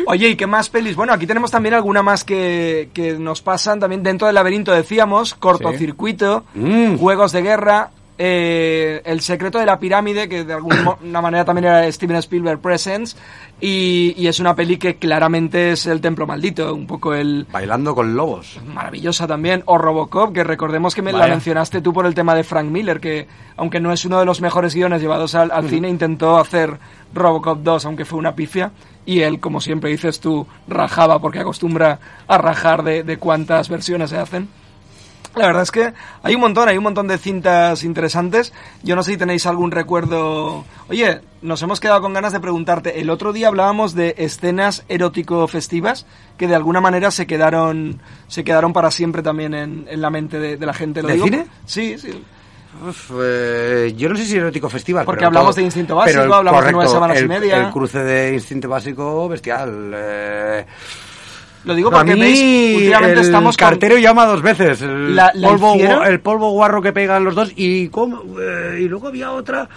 [0.06, 0.94] Oye, ¿y qué más pelis?
[0.96, 5.34] Bueno, aquí tenemos también alguna más que, que nos pasan también dentro del laberinto, decíamos,
[5.34, 6.96] cortocircuito, Mm.
[6.96, 11.90] juegos de guerra, eh, El secreto de la pirámide, que de alguna manera también era
[11.92, 13.16] Steven Spielberg Presents,
[13.60, 17.46] y, y es una peli que claramente es el templo maldito, un poco el...
[17.50, 18.58] Bailando con lobos.
[18.66, 22.44] Maravillosa también, o Robocop, que recordemos que me la mencionaste tú por el tema de
[22.44, 26.38] Frank Miller, que aunque no es uno de los mejores guiones llevados al, cine, intentó
[26.38, 26.78] hacer
[27.14, 28.72] Robocop 2, aunque fue una pifia,
[29.04, 34.10] y él, como siempre dices tú, rajaba porque acostumbra a rajar de, de cuántas versiones
[34.10, 34.48] se hacen.
[35.36, 38.54] La verdad es que hay un montón, hay un montón de cintas interesantes.
[38.82, 40.64] Yo no sé si tenéis algún recuerdo.
[40.88, 43.00] Oye, nos hemos quedado con ganas de preguntarte.
[43.00, 46.06] El otro día hablábamos de escenas erótico-festivas
[46.38, 50.38] que de alguna manera se quedaron, se quedaron para siempre también en, en la mente
[50.38, 51.02] de, de la gente.
[51.02, 51.26] ¿Lo ¿De digo?
[51.26, 51.46] cine?
[51.66, 52.24] Sí, sí.
[52.88, 55.04] Uf, eh, yo no sé si erótico festival.
[55.04, 57.66] Porque pero hablamos todo- de Instinto Básico, el- hablamos de Nueve Semanas y Media.
[57.66, 59.92] El cruce de instinto básico bestial.
[59.94, 60.66] eh.
[61.66, 64.80] Lo digo A porque mí, veis, últimamente el estamos con- cartero llama dos veces.
[64.82, 67.52] El, La- la polvo, hicieron- el polvo guarro que pegan los dos.
[67.56, 69.68] Y, cómo, eh, y luego había otra.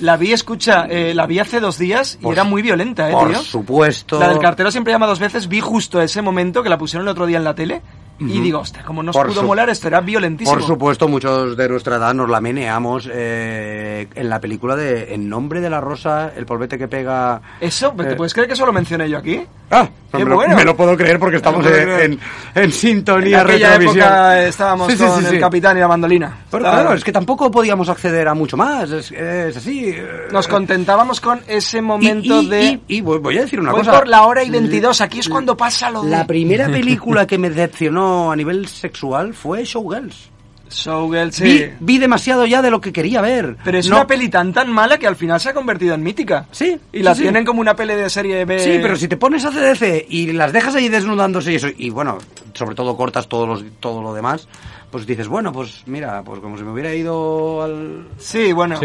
[0.00, 3.12] La vi, escucha, eh, la vi hace dos días y Por era muy violenta, ¿eh,
[3.12, 3.38] por tío?
[3.40, 4.18] supuesto.
[4.18, 5.48] La del cartero siempre llama dos veces.
[5.48, 7.80] Vi justo ese momento que la pusieron el otro día en la tele
[8.18, 8.42] y Ujú.
[8.42, 10.54] digo, hostia, como nos Por pudo su- molar, esto era violentísimo.
[10.56, 15.28] Por supuesto, muchos de nuestra edad nos la meneamos eh, en la película de En
[15.28, 17.40] nombre de la rosa, el polvete que pega.
[17.60, 19.42] Eso, ¿te Eh, puedes creer que eso lo mencioné yo aquí?
[19.70, 20.54] Ah, Qué me, lo, bueno.
[20.54, 22.20] me lo puedo creer porque estamos lo en, en-
[22.54, 26.36] en sintonía En aquella época estábamos Sí, sí, con sí, el capitán y la mandolina.
[26.50, 28.88] Pero Estaba- claro, es que tampoco podíamos acceder a mucho más.
[28.92, 29.88] Es, es así.
[29.88, 30.28] eh.
[30.30, 32.62] Nos contentábamos con ese momento y, de...
[32.64, 33.92] y- y voy voy a decir una Voy cosa.
[33.98, 36.10] por la hora y 22, aquí es cuando pasa lo de...
[36.10, 40.30] La primera película que me decepcionó a nivel sexual fue Showgirls.
[40.68, 41.44] Showgirl, sí.
[41.44, 43.56] Vi, vi demasiado ya de lo que quería ver.
[43.62, 46.02] Pero es No- una peli tan tan mala que al final se ha convertido en
[46.02, 46.46] mítica.
[46.50, 46.76] Sí.
[46.92, 47.22] Y la sí, sí.
[47.22, 48.58] tienen como una peli de serie B.
[48.58, 51.90] Sí, pero si te pones a CDC y las dejas ahí desnudándose y eso, y
[51.90, 52.18] bueno,
[52.54, 54.48] sobre todo cortas todo, los, todo lo demás,
[54.90, 58.80] pues dices, bueno, pues mira, pues como si me hubiera ido al, Sí, bueno.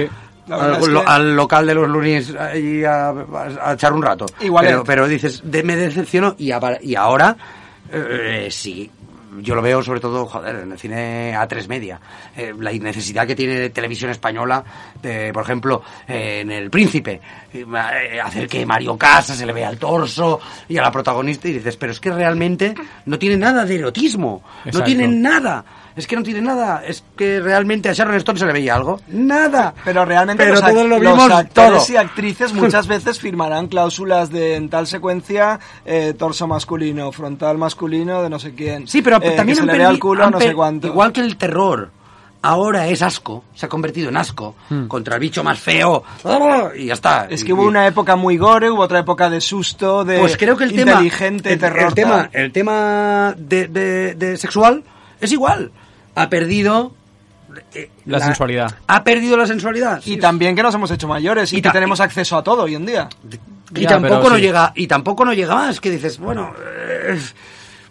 [0.49, 2.49] Al, es lo- que- al local de los lunes a,
[3.09, 4.27] a- a echar un rato.
[4.41, 4.83] Igual pero, es.
[4.85, 7.35] pero dices, de, me decepcionó y, a- y ahora,
[7.91, 8.89] eh, sí.
[9.39, 11.99] Yo lo veo sobre todo, joder, en el cine A3 Media.
[12.35, 14.63] Eh, la necesidad que tiene televisión española,
[15.01, 17.21] de, por ejemplo, eh, en El Príncipe,
[17.53, 17.65] eh,
[18.21, 21.77] hacer que Mario Casas se le vea el torso y a la protagonista y dices,
[21.77, 22.73] pero es que realmente
[23.05, 24.43] no tiene nada de erotismo.
[24.71, 25.63] No tiene nada.
[25.95, 26.83] Es que no tiene nada.
[26.85, 28.99] Es que realmente a Sharon Stone se le veía algo.
[29.09, 29.73] Nada.
[29.83, 31.93] Pero realmente Pero los, todos lo los vimos actores todo.
[31.93, 38.23] y actrices muchas veces firmarán cláusulas de en tal secuencia eh, torso masculino, frontal masculino
[38.23, 38.87] de no sé quién.
[38.87, 40.87] Sí, pero Eh, también que se le vea el culo no sé cuánto.
[40.87, 41.91] Igual que el terror.
[42.43, 44.87] Ahora es asco, se ha convertido en asco, Hmm.
[44.87, 46.03] contra el bicho más feo,
[46.75, 47.27] y ya está.
[47.29, 50.37] Es Y- que hubo una época muy gore, hubo otra época de susto, de Pues
[50.37, 51.89] creo que el tema, inteligente, el, terror.
[51.89, 54.83] el tema, el tema de, de- de sexual
[55.19, 55.71] es igual.
[56.15, 56.93] Ha perdido
[57.73, 58.75] eh, La sensualidad.
[58.87, 60.01] Ha perdido la sensualidad.
[60.05, 62.75] Y también que nos hemos hecho mayores y, Y que tenemos acceso a todo hoy
[62.75, 63.09] en día.
[63.75, 64.41] y Ya, tampoco no sí.
[64.41, 65.79] llega y tampoco no llega más.
[65.79, 67.19] Que dices, bueno, eh,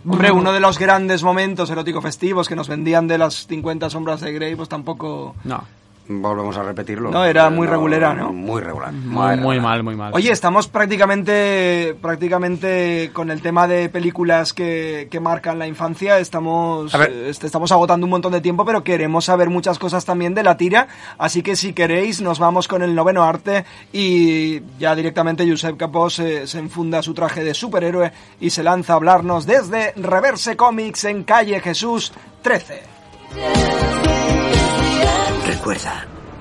[0.09, 4.21] Hombre, uno de los grandes momentos erótico festivos que nos vendían de las 50 sombras
[4.21, 5.35] de Grey, pues tampoco...
[5.45, 5.62] No.
[6.11, 7.11] Volvemos a repetirlo.
[7.11, 8.33] No, era muy regulera, ¿no?
[8.33, 8.93] Muy regular.
[8.93, 10.13] Muy, muy mal, muy mal.
[10.15, 16.95] Oye, estamos prácticamente prácticamente con el tema de películas que, que marcan la infancia, estamos
[16.95, 20.43] eh, este, estamos agotando un montón de tiempo, pero queremos saber muchas cosas también de
[20.43, 20.89] la tira,
[21.19, 26.11] así que si queréis nos vamos con el noveno arte y ya directamente Josep Capó
[26.11, 31.05] se, se enfunda su traje de superhéroe y se lanza a hablarnos desde Reverse Comics
[31.05, 32.83] en calle Jesús 13.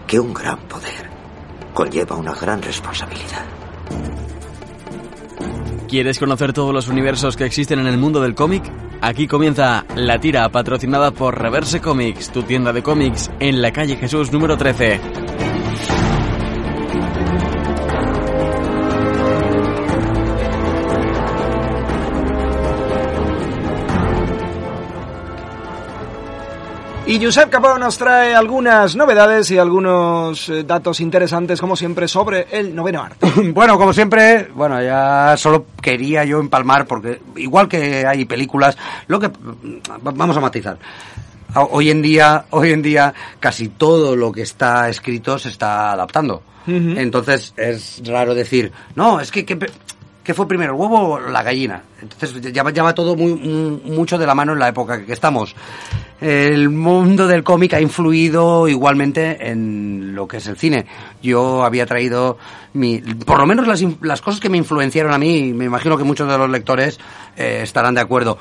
[0.07, 1.09] Que un gran poder
[1.73, 3.45] conlleva una gran responsabilidad.
[5.87, 8.63] ¿Quieres conocer todos los universos que existen en el mundo del cómic?
[9.01, 13.95] Aquí comienza La Tira, patrocinada por Reverse Comics, tu tienda de cómics en la calle
[13.95, 14.99] Jesús número 13.
[27.10, 32.45] Y Josep Capó nos trae algunas novedades y algunos eh, datos interesantes, como siempre, sobre
[32.51, 33.26] el noveno arte.
[33.51, 39.20] Bueno, como siempre, bueno, ya solo quería yo empalmar, porque igual que hay películas, lo
[39.20, 39.32] que
[40.03, 40.78] vamos a matizar.
[41.55, 45.91] A- Hoy en día, hoy en día, casi todo lo que está escrito se está
[45.93, 46.43] adaptando.
[46.68, 49.57] Entonces es raro decir, no, es que, que,
[50.30, 51.82] ¿qué fue primero, el huevo o la gallina?
[52.03, 55.55] Entonces ya, ya va todo muy- mucho de la mano en la época que estamos.
[56.21, 60.86] el mundo del cómic ha influido igualmente en lo que es el cine.
[61.23, 62.38] Yo había traído,
[62.74, 65.97] mi, por lo menos las, las cosas que me influenciaron a mí, y me imagino
[65.97, 66.99] que muchos de los lectores
[67.36, 68.38] eh, estarán de acuerdo.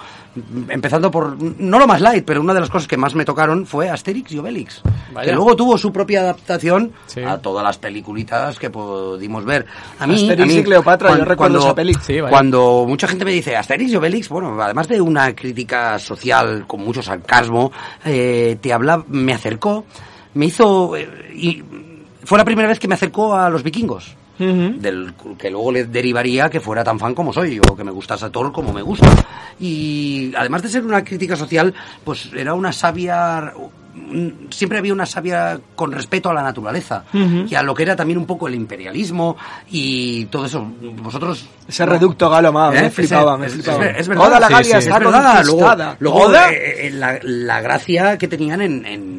[0.68, 3.66] Empezando por, no lo más light, pero una de las cosas que más me tocaron
[3.66, 4.82] fue Asterix y Obelix.
[5.12, 5.30] Vaya.
[5.30, 6.92] Que luego tuvo su propia adaptación
[7.26, 9.66] a todas las peliculitas que pudimos ver.
[9.98, 11.94] A mí, Asterix a mí, y Cleopatra, yo cuan- recuerdo esa peli.
[12.02, 16.64] Sí, cuando mucha gente me dice Asterix y Obelix, bueno, además de una crítica social
[16.66, 17.72] con mucho sarcasmo,
[18.04, 19.86] eh, te habla, me acercó,
[20.34, 21.62] me hizo, eh, y
[22.24, 24.16] fue la primera vez que me acercó a los vikingos.
[24.38, 28.30] Del que luego le derivaría que fuera tan fan como soy o que me gustase
[28.30, 29.08] Thor como me gusta.
[29.58, 33.52] Y además de ser una crítica social, pues era una sabia
[34.50, 38.18] siempre había una sabia con respeto a la naturaleza y a lo que era también
[38.18, 39.36] un poco el imperialismo
[39.70, 40.66] y todo eso.
[41.02, 42.82] Vosotros Ese reducto galo, ma, ¿Eh?
[42.82, 43.86] me flipaba, me flipaba.
[43.86, 44.40] Es, es verdad.
[44.40, 44.90] La Galia sí.
[46.92, 49.17] la, la gracia que tenían en, en,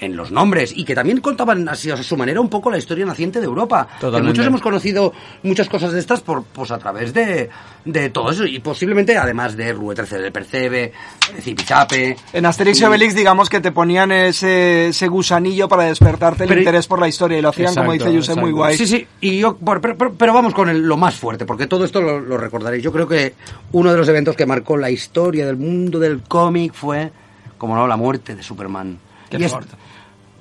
[0.00, 3.04] en los nombres y que también contaban así a su manera un poco la historia
[3.04, 3.88] naciente de Europa.
[4.00, 7.48] Que muchos hemos conocido muchas cosas de estas por, pues a través de,
[7.84, 10.92] de todo eso y posiblemente además de Rue 13 de Percebe,
[11.34, 12.16] de Zipichape.
[12.32, 16.60] En Asterix y Obelix, digamos que te ponían ese, ese gusanillo para despertarte el Pero-
[16.60, 18.76] interés por la historia y lo hacían, como Exacto, dice Yusef, muy guay.
[18.76, 21.84] Sí, sí, y yo, pero, pero- pero vamos con el- lo más fuerte, porque todo
[21.84, 22.82] esto lo, lo recordaréis.
[22.84, 23.34] Yo creo que
[23.72, 27.10] uno de los eventos que marcó la historia del mundo del cómic fue,
[27.58, 28.98] como no, la muerte de Superman.
[29.28, 29.74] Qué Y es- fuerte.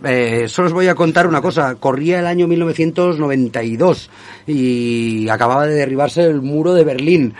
[0.03, 1.75] Eh, solo os voy a contar una cosa.
[1.75, 4.09] Corría el año 1992
[4.45, 7.33] y acababa de derribarse el muro de Berlín.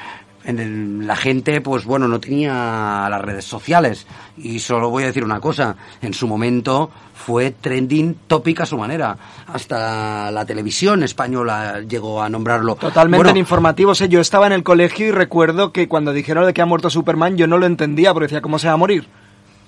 [0.45, 4.08] En el- la gente, pues bueno, no tenía las redes sociales.
[4.38, 5.76] Y solo voy a decir una cosa.
[6.01, 9.18] En su momento fue trending topic a su manera.
[9.47, 12.76] Hasta la televisión española llegó a nombrarlo.
[12.76, 13.99] Totalmente Bueno, en informativos.
[14.08, 17.36] Yo estaba en el colegio y recuerdo que cuando dijeron de que ha muerto Superman,
[17.36, 19.05] yo no lo entendía porque decía, ¿cómo se va a morir?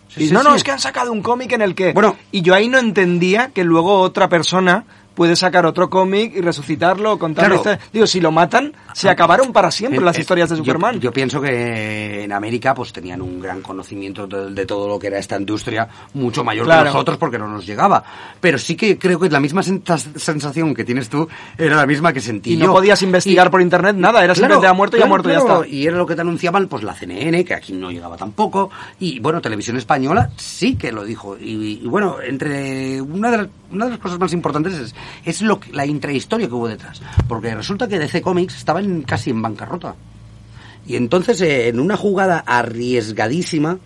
[0.10, 0.58] Sí, y sí, no, no, sí.
[0.58, 1.94] es que han sacado un cómic en el que...
[1.94, 4.86] Bueno, y yo ahí no entendía que luego otra persona
[5.20, 7.78] puede sacar otro cómic y resucitarlo, contar Claro.
[7.92, 11.02] Digo, si lo matan, se acabaron para siempre Eh, las historias de Superman.
[11.02, 15.08] Yo, pienso que en América pues tenían un gran conocimiento de, de todo lo que
[15.08, 16.84] era esta industria, mucho mayor Claro.
[16.84, 18.02] que nosotros porque no nos llegaba.
[18.40, 19.84] Pero sí que creo que la misma sens-
[20.18, 22.68] sensación que tienes tú era la misma que sentí y yo.
[22.68, 25.34] no podías investigar por internet nada, era simplemente ha muerto y ha claro, muerto y
[25.34, 25.64] ya claro.
[25.64, 25.76] está.
[25.76, 28.72] Y era lo que te anunciaban, pues la CNN, que aquí no llegaba tampoco.
[29.02, 31.36] Y bueno, Televisión Española sí que lo dijo.
[31.38, 34.96] Y, y, bueno, entre una de, las, una de las cosas más importantes es,
[35.26, 37.02] es lo que, la intrahistoria que hubo detrás.
[37.28, 39.96] Porque resulta que DC Comics estaba en- casi en bancarrota.
[40.88, 43.78] Y entonces, eh, en una jugada arriesgadísima,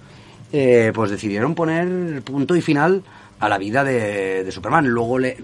[0.51, 3.03] eh, pues decidieron poner punto y final
[3.43, 4.87] a la vida de, de Superman.
[4.87, 5.37] Luego le,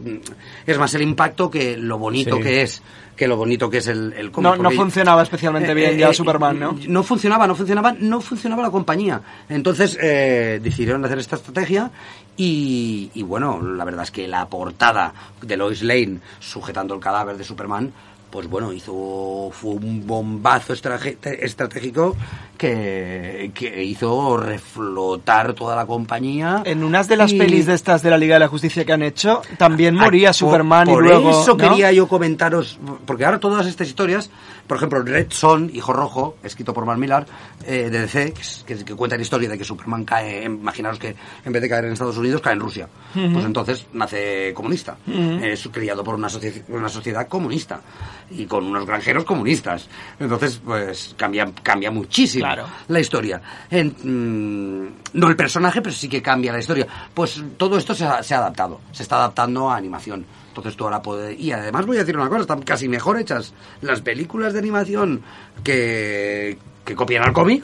[0.65, 2.41] es más el impacto que lo bonito Sí.
[2.43, 2.81] que es,
[3.15, 4.55] que lo bonito que es el, el cómic.
[4.55, 6.77] No, no funcionaba especialmente eh, bien eh, ya eh, Superman, ¿no?
[6.87, 9.21] No funcionaba, no funcionaba, no funcionaba la compañía.
[9.49, 11.91] Entonces eh, decidieron hacer esta estrategia
[12.37, 17.35] y, y bueno, la verdad es que la portada de Lois Lane sujetando el cadáver
[17.37, 17.91] de Superman,
[18.29, 22.15] pues bueno, hizo fue un bombazo estratégico
[22.57, 26.61] que, que hizo reflotar toda la compañía.
[26.65, 28.93] En unas de las Y- pelis de estas de la Liga de la Justicia que
[28.93, 31.31] han hecho, también moría Ah, Superman por, y luego...
[31.31, 31.57] Por eso ¿no?
[31.57, 34.29] quería yo comentaros, porque ahora todas estas historias,
[34.69, 37.25] por ejemplo, Red Son, Hijo Rojo, escrito por Mark Millar,
[37.65, 38.33] eh, de DC,
[38.67, 41.93] que, cuenta la historia de que Superman cae, imaginaros que en vez de caer en
[41.93, 42.87] Estados Unidos, cae en Rusia.
[43.33, 44.95] Pues entonces nace comunista.
[45.43, 47.81] Es criado por una, socie- una sociedad comunista
[48.29, 49.89] y con unos granjeros comunistas.
[50.19, 52.45] Entonces, pues cambia, cambia muchísimo
[52.89, 53.41] la historia.
[53.71, 56.85] En- mm, no el personaje, pero sí que cambia la historia.
[57.11, 60.25] Pues todo esto se ha, se ha adaptado, se está adaptando a animación.
[60.59, 61.39] Entonces tú ahora puedes...
[61.39, 65.21] Y además voy a decir una cosa, están casi mejor hechas las películas de animación
[65.63, 67.63] que, que copian al cómic,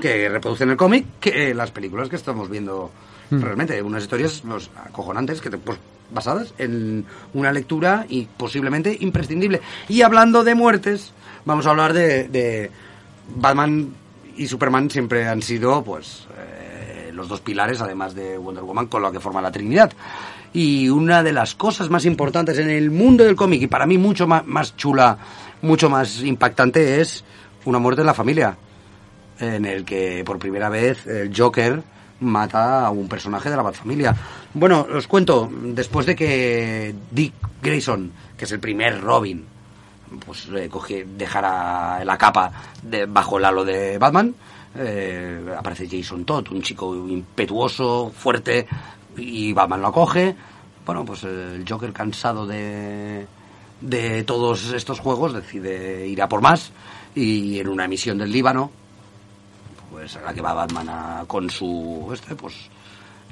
[0.00, 2.90] que reproducen el cómic, que eh, las películas que estamos viendo
[3.30, 3.40] Mm.
[3.40, 3.82] realmente.
[3.82, 5.78] Unas historias pues, acojonantes que te, pues,
[6.10, 9.60] basadas en una lectura y posiblemente imprescindible.
[9.88, 11.12] Y hablando de muertes,
[11.44, 12.70] vamos a hablar de, de
[13.34, 13.92] Batman
[14.36, 19.02] y Superman siempre han sido pues eh, los dos pilares, además de Wonder Woman, con
[19.02, 19.92] lo que forma la Trinidad.
[20.52, 23.98] Y una de las cosas más importantes en el mundo del cómic, y para mí
[23.98, 25.18] mucho más, más chula,
[25.62, 27.24] mucho más impactante, es
[27.64, 28.56] una muerte en la familia,
[29.38, 31.82] en el que por primera vez el Joker
[32.20, 34.16] mata a un personaje de la Batfamilia.
[34.54, 39.44] Bueno, os cuento, después de que Dick Grayson, que es el primer Robin,
[40.24, 42.50] pues eh, cogi- dejara la capa
[42.82, 44.34] de, bajo el halo de Batman,
[44.78, 48.66] eh, aparece Jason Todd, un chico impetuoso, fuerte,
[49.16, 50.34] y Batman lo acoge.
[50.84, 53.26] Bueno, pues el Joker cansado de,
[53.80, 56.70] de todos estos juegos decide ir a por más
[57.14, 58.70] y en una misión del Líbano
[59.90, 62.54] pues a la que va Batman a- con su este, pues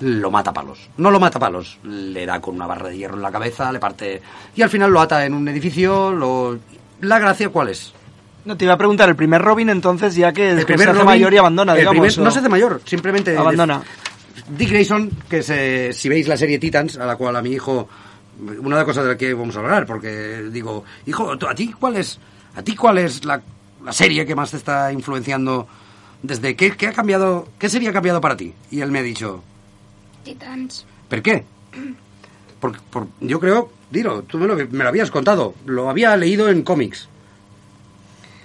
[0.00, 0.88] lo mata a palos.
[0.96, 3.70] No lo mata a palos, le da con una barra de hierro en la cabeza,
[3.70, 4.20] le parte
[4.56, 6.10] y al final lo ata en un edificio.
[6.12, 6.58] Lo...
[7.00, 7.92] La gracia cuál es?
[8.44, 10.98] No, te iba a preguntar, el primer Robin entonces, ya que El primer se hace
[11.00, 12.00] Robin- mayor y abandona, digamos.
[12.00, 13.82] primer- no se hace mayor, simplemente Abandona.
[14.48, 17.88] Dick Grayson, que se- si veis la serie Titans, a la cual a mi hijo,
[18.40, 21.54] una de las cosas de las que vamos a hablar, porque digo, hijo, ¿tú- ¿a
[21.54, 22.18] ti cuál es,
[22.56, 23.40] a ti cuál es la,
[23.84, 25.66] la serie que más te está influenciando
[26.22, 28.52] desde qué, qué ha cambiado, qué serie ha cambiado para ti?
[28.70, 29.42] Y él me ha dicho,
[30.24, 30.84] Titans.
[31.08, 31.44] ¿por qué?
[32.60, 36.48] Por, por- yo creo, dilo, tú me lo, me lo habías contado, lo había leído
[36.48, 37.08] en cómics.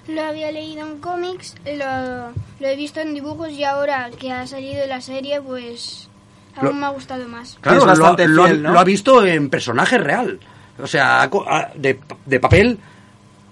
[0.09, 4.47] Lo había leído en cómics, lo, lo he visto en dibujos y ahora que ha
[4.47, 6.09] salido la serie, pues
[6.55, 7.57] aún Lo- me ha gustado más.
[7.61, 7.95] Claro, lo,
[8.27, 8.71] lo- fiel, ¿no?
[8.71, 10.39] lo ha visto en personaje real.
[10.81, 12.79] O sea, ha co- ha- de, de papel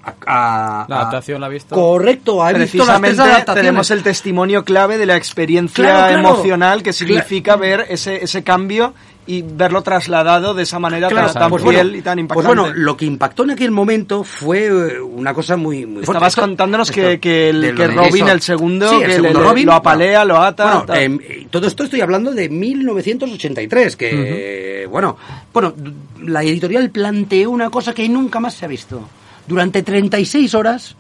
[0.04, 1.76] a, a- La a- adaptación la ha visto.
[1.76, 3.56] Correcto, ha visto las Precisamente adaptaciones.
[3.62, 6.20] tenemos el testimonio clave de la experiencia Claro, claro.
[6.30, 8.94] emocional que significa ver ese, ese cambio
[9.28, 12.22] y verlo trasladado de esa manera Claro, tan, tan pues fiel bueno, y tan Pues
[12.24, 12.62] impactante.
[12.62, 16.12] bueno, lo que impactó en aquel momento fue eh, una cosa muy, muy fuerte.
[16.12, 19.40] Estabas Esto- contándonos que, esto- que, el, Robin, el segundo, Sí, el que le- segundo
[19.42, 20.78] le- Robin, lo apalea, lo ata.
[20.86, 25.18] Bueno, em, eh, todo esto estoy hablando de 1983, que, eh, bueno,
[25.54, 25.74] bueno,
[26.22, 29.08] la editorial planteó una cosa que nunca más se ha visto.
[29.48, 30.96] Durante 36 horas,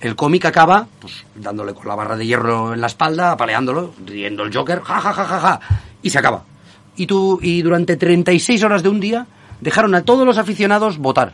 [0.00, 4.42] el cómic acaba, pues, dándole con la barra de hierro en la espalda, apaleándolo, riendo
[4.44, 5.60] el Joker, ja, ja, ja, ja, ja,
[6.02, 6.42] y se acaba.
[6.96, 9.26] Y, tú, y durante 36 horas de un día,
[9.60, 11.32] dejaron a todos los aficionados votar.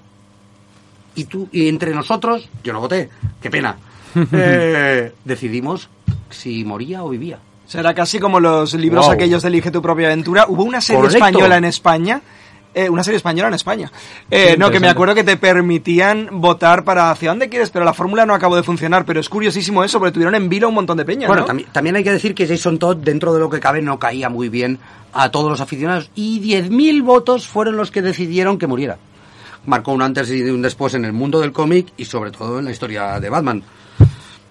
[1.14, 3.08] Y tú, y entre nosotros, yo no voté,
[3.40, 3.76] qué pena,
[4.32, 5.88] eh, decidimos
[6.30, 7.38] si moría o vivía.
[7.66, 9.14] Será casi como los libros Wow.
[9.14, 10.44] aquellos de Elige tu propia aventura.
[10.48, 11.24] Hubo una serie Correcto.
[11.26, 12.20] española en España.
[12.76, 13.90] Eh, una serie española en España.
[14.30, 17.94] Eh, no, que me acuerdo que te permitían votar para hacia dónde quieres, pero la
[17.94, 19.06] fórmula no acabó de funcionar.
[19.06, 21.28] Pero es curiosísimo eso, porque tuvieron en vilo un montón de peñas.
[21.28, 21.46] Bueno, ¿no?
[21.46, 24.28] también, también hay que decir que Jason Todd, dentro de lo que cabe, no caía
[24.28, 24.78] muy bien
[25.14, 26.10] a todos los aficionados.
[26.14, 28.98] Y 10.000 votos fueron los que decidieron que muriera.
[29.64, 32.66] Marcó un antes y un después en el mundo del cómic y sobre todo en
[32.66, 33.64] la historia de Batman.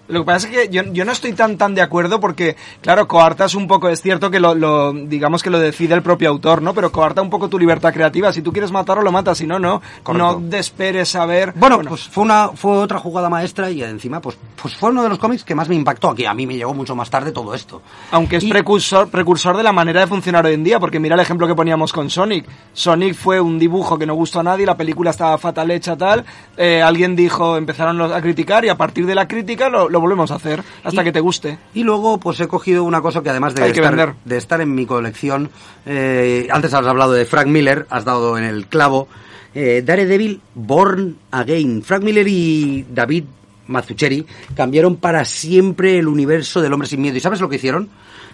[0.08, 3.08] Lo que pasa es que yo, yo no estoy tan tan de acuerdo porque, claro,
[3.08, 6.62] coartas un poco, es cierto que lo, lo- digamos que lo decide el propio autor,
[6.62, 6.74] ¿no?
[6.74, 8.32] Pero coarta un poco tu libertad creativa.
[8.32, 9.82] Si tú quieres matarlo, lo matas, si no, no.
[10.02, 10.40] Correcto.
[10.40, 11.52] No desesperes a ver.
[11.56, 15.08] Bueno, pues fue una fue otra jugada maestra y encima pues pues fue uno de
[15.08, 17.54] los cómics que más me impactó, que a mí me llegó mucho más tarde todo
[17.54, 17.82] esto.
[18.10, 21.14] Aunque es Y- precursor, precursor de la manera de funcionar hoy en día, porque mira
[21.14, 22.46] el ejemplo que poníamos con Sonic.
[22.72, 26.24] Sonic fue un dibujo que no gustó a nadie, la película estaba fatal hecha, tal.
[26.56, 30.30] eh, alguien dijo, empezaron a criticar y a partir de la crítica lo, lo volvemos
[30.30, 31.58] a hacer hasta Y- que te guste.
[31.74, 34.74] Y luego, pues he cogido una cosa que además de, Hay estar, de estar en
[34.74, 35.50] mi colección,
[35.84, 39.08] eh, antes has hablado de Frank Miller, has dado en el clavo,
[39.54, 41.82] eh, Daredevil Born Again.
[41.82, 43.24] Frank Miller y David
[43.68, 44.24] Mazzucchelli
[44.54, 47.16] cambiaron para siempre el universo del hombre sin miedo.
[47.16, 47.88] ¿Y sabes lo que hicieron?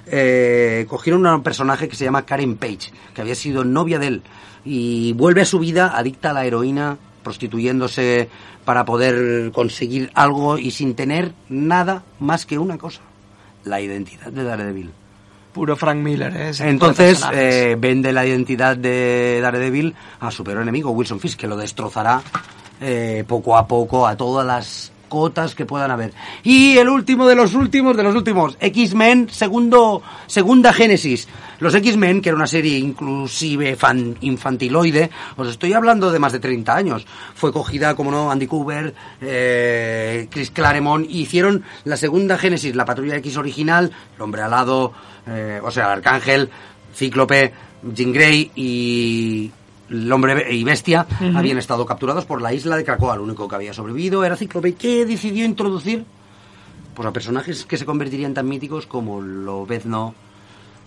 [0.07, 4.07] Eh, cogieron a un personaje que se llama Karen Page, que había sido novia de
[4.09, 4.23] él,
[4.65, 8.29] y vuelve a su vida adicta a la heroína, prostituyéndose
[8.65, 13.01] para poder conseguir algo y sin tener nada más que una cosa,
[13.65, 14.91] la identidad de Daredevil.
[15.53, 16.49] Puro Frank Miller, ¿eh?
[16.51, 21.47] Ese Entonces eh, vende la identidad de Daredevil a su peor enemigo, Wilson Fisk, que
[21.47, 22.23] lo destrozará
[22.81, 26.15] eh, poco a poco a todas las cotas que puedan haber.
[26.43, 31.29] Y el último de los últimos de los últimos, X-Men, segundo, segunda génesis.
[31.59, 36.41] Los X-Men, que era una serie inclusive fan- infantiloide, os estoy hablando de más de
[36.41, 37.07] 30 años.
[37.35, 42.87] Fue cogida, como no, Andy Cooper, eh, Chris Claremont, y hicieron la segunda génesis, la
[42.87, 44.95] Patrulla X original, el Hombre Alado,
[45.27, 46.49] eh, o sea, el Arcángel,
[46.95, 47.53] Cíclope,
[47.95, 49.51] Jean Grey y
[49.93, 53.17] el hombre y bestia habían estado capturados por la isla de Krakoa.
[53.17, 56.05] Lo único que había sobrevivido era Cíclope, que decidió introducir
[56.95, 60.15] pues, a personajes que se convertirían tan míticos como Lobezno,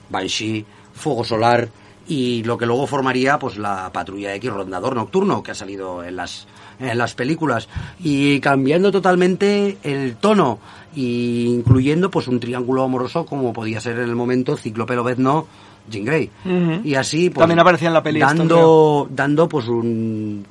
[0.09, 1.69] Banshee, Fuego Solar
[2.07, 6.15] y lo que luego formaría pues la Patrulla X Rondador Nocturno que ha salido en
[6.15, 6.47] las
[6.79, 7.69] en las películas.
[7.99, 10.59] Y cambiando totalmente el tono
[10.95, 15.47] y incluyendo pues un triángulo amoroso como podía ser en el momento Cíclope Lobezno
[15.89, 16.29] Jean Grey
[16.83, 20.45] y así pues, También aparecía en la peli esto, dando dando pues un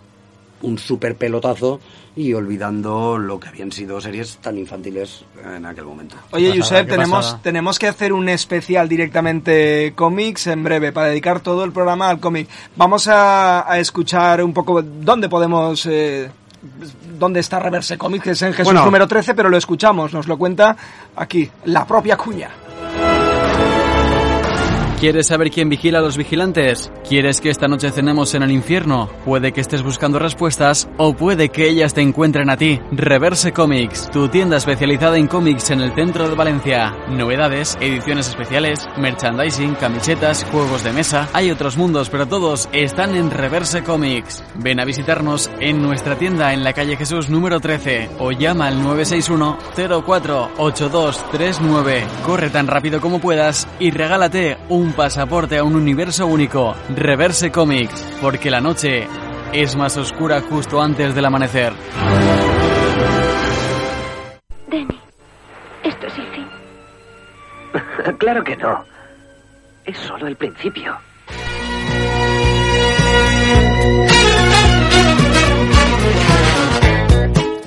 [0.62, 1.78] un super pelotazo
[2.16, 5.24] y olvidando lo que habían sido series tan infantiles
[5.56, 6.14] en aquel momento.
[6.30, 11.64] Oye, Josep, tenemos, tenemos que hacer un especial directamente cómics en breve para dedicar todo
[11.64, 12.48] el programa al cómic.
[12.76, 15.84] Vamos a, a escuchar un poco dónde podemos...
[15.86, 16.30] eh,
[17.18, 18.84] dónde está Reverse Comics, es en Jesús Bueno.
[18.86, 20.74] número 13, pero lo escuchamos, nos lo cuenta
[21.16, 22.48] aquí, la propia cuña.
[25.00, 26.90] ¿Quieres saber quién vigila a los vigilantes?
[27.06, 29.10] ¿Quieres que esta noche cenemos en el infierno?
[29.24, 32.80] Puede que estés buscando respuestas o puede que ellas te encuentren a ti.
[32.92, 36.96] Reverse Comics, tu tienda especializada en cómics en el centro de Valencia.
[37.10, 41.28] Novedades, ediciones especiales, merchandising, camisetas, juegos de mesa.
[41.34, 44.42] Hay otros mundos, pero todos están en Reverse Comics.
[44.54, 48.82] Ven a visitarnos en nuestra tienda en la calle Jesús número 13 o llama al
[48.82, 52.04] 961 048239.
[52.24, 56.74] Corre tan rápido como puedas y regálate un pasaporte a un universo único.
[56.94, 59.06] Reverse Comics, porque la noche
[59.52, 61.72] es más oscura justo antes del amanecer.
[64.68, 65.00] Denny,
[65.82, 66.48] esto es el fin.
[68.18, 68.84] claro que no.
[69.84, 70.96] Es solo el principio.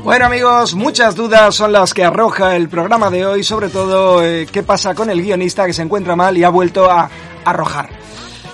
[0.07, 4.47] Bueno amigos, muchas dudas son las que arroja el programa de hoy, sobre todo eh,
[4.49, 7.09] qué pasa con el guionista que se encuentra mal y ha vuelto a
[7.43, 7.89] arrojar.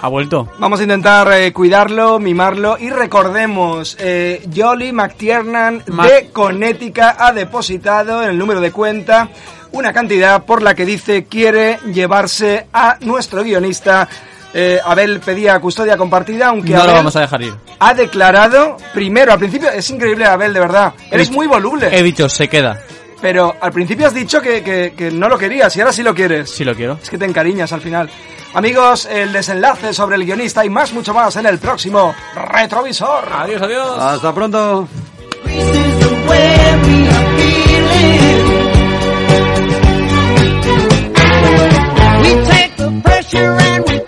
[0.02, 0.50] Ha vuelto.
[0.58, 7.32] Vamos a intentar eh, cuidarlo, mimarlo y recordemos, eh, Jolly McTiernan Ma- de Connecticut ha
[7.32, 9.30] depositado en el número de cuenta
[9.74, 14.10] una cantidad por la que dice quiere llevarse a nuestro guionista.
[14.54, 17.54] Eh, Abel pedía custodia compartida, aunque No lo Abel vamos a dejar ir.
[17.80, 21.90] ha declarado, primero, al principio, es increíble Abel, de verdad, eres muy voluble.
[21.92, 22.80] He dicho, se queda.
[23.22, 26.14] Pero al principio has dicho que, que- que no lo querías y ahora sí lo
[26.14, 26.50] quieres.
[26.52, 27.00] Sí lo quiero.
[27.02, 28.10] Es que te encariñas al final.
[28.54, 33.24] Amigos, el desenlace sobre el guionista y más, mucho más en el próximo Retrovisor.
[33.32, 33.98] Adiós, adiós.
[33.98, 34.88] Hasta pronto.
[43.04, 44.00] Pressure and we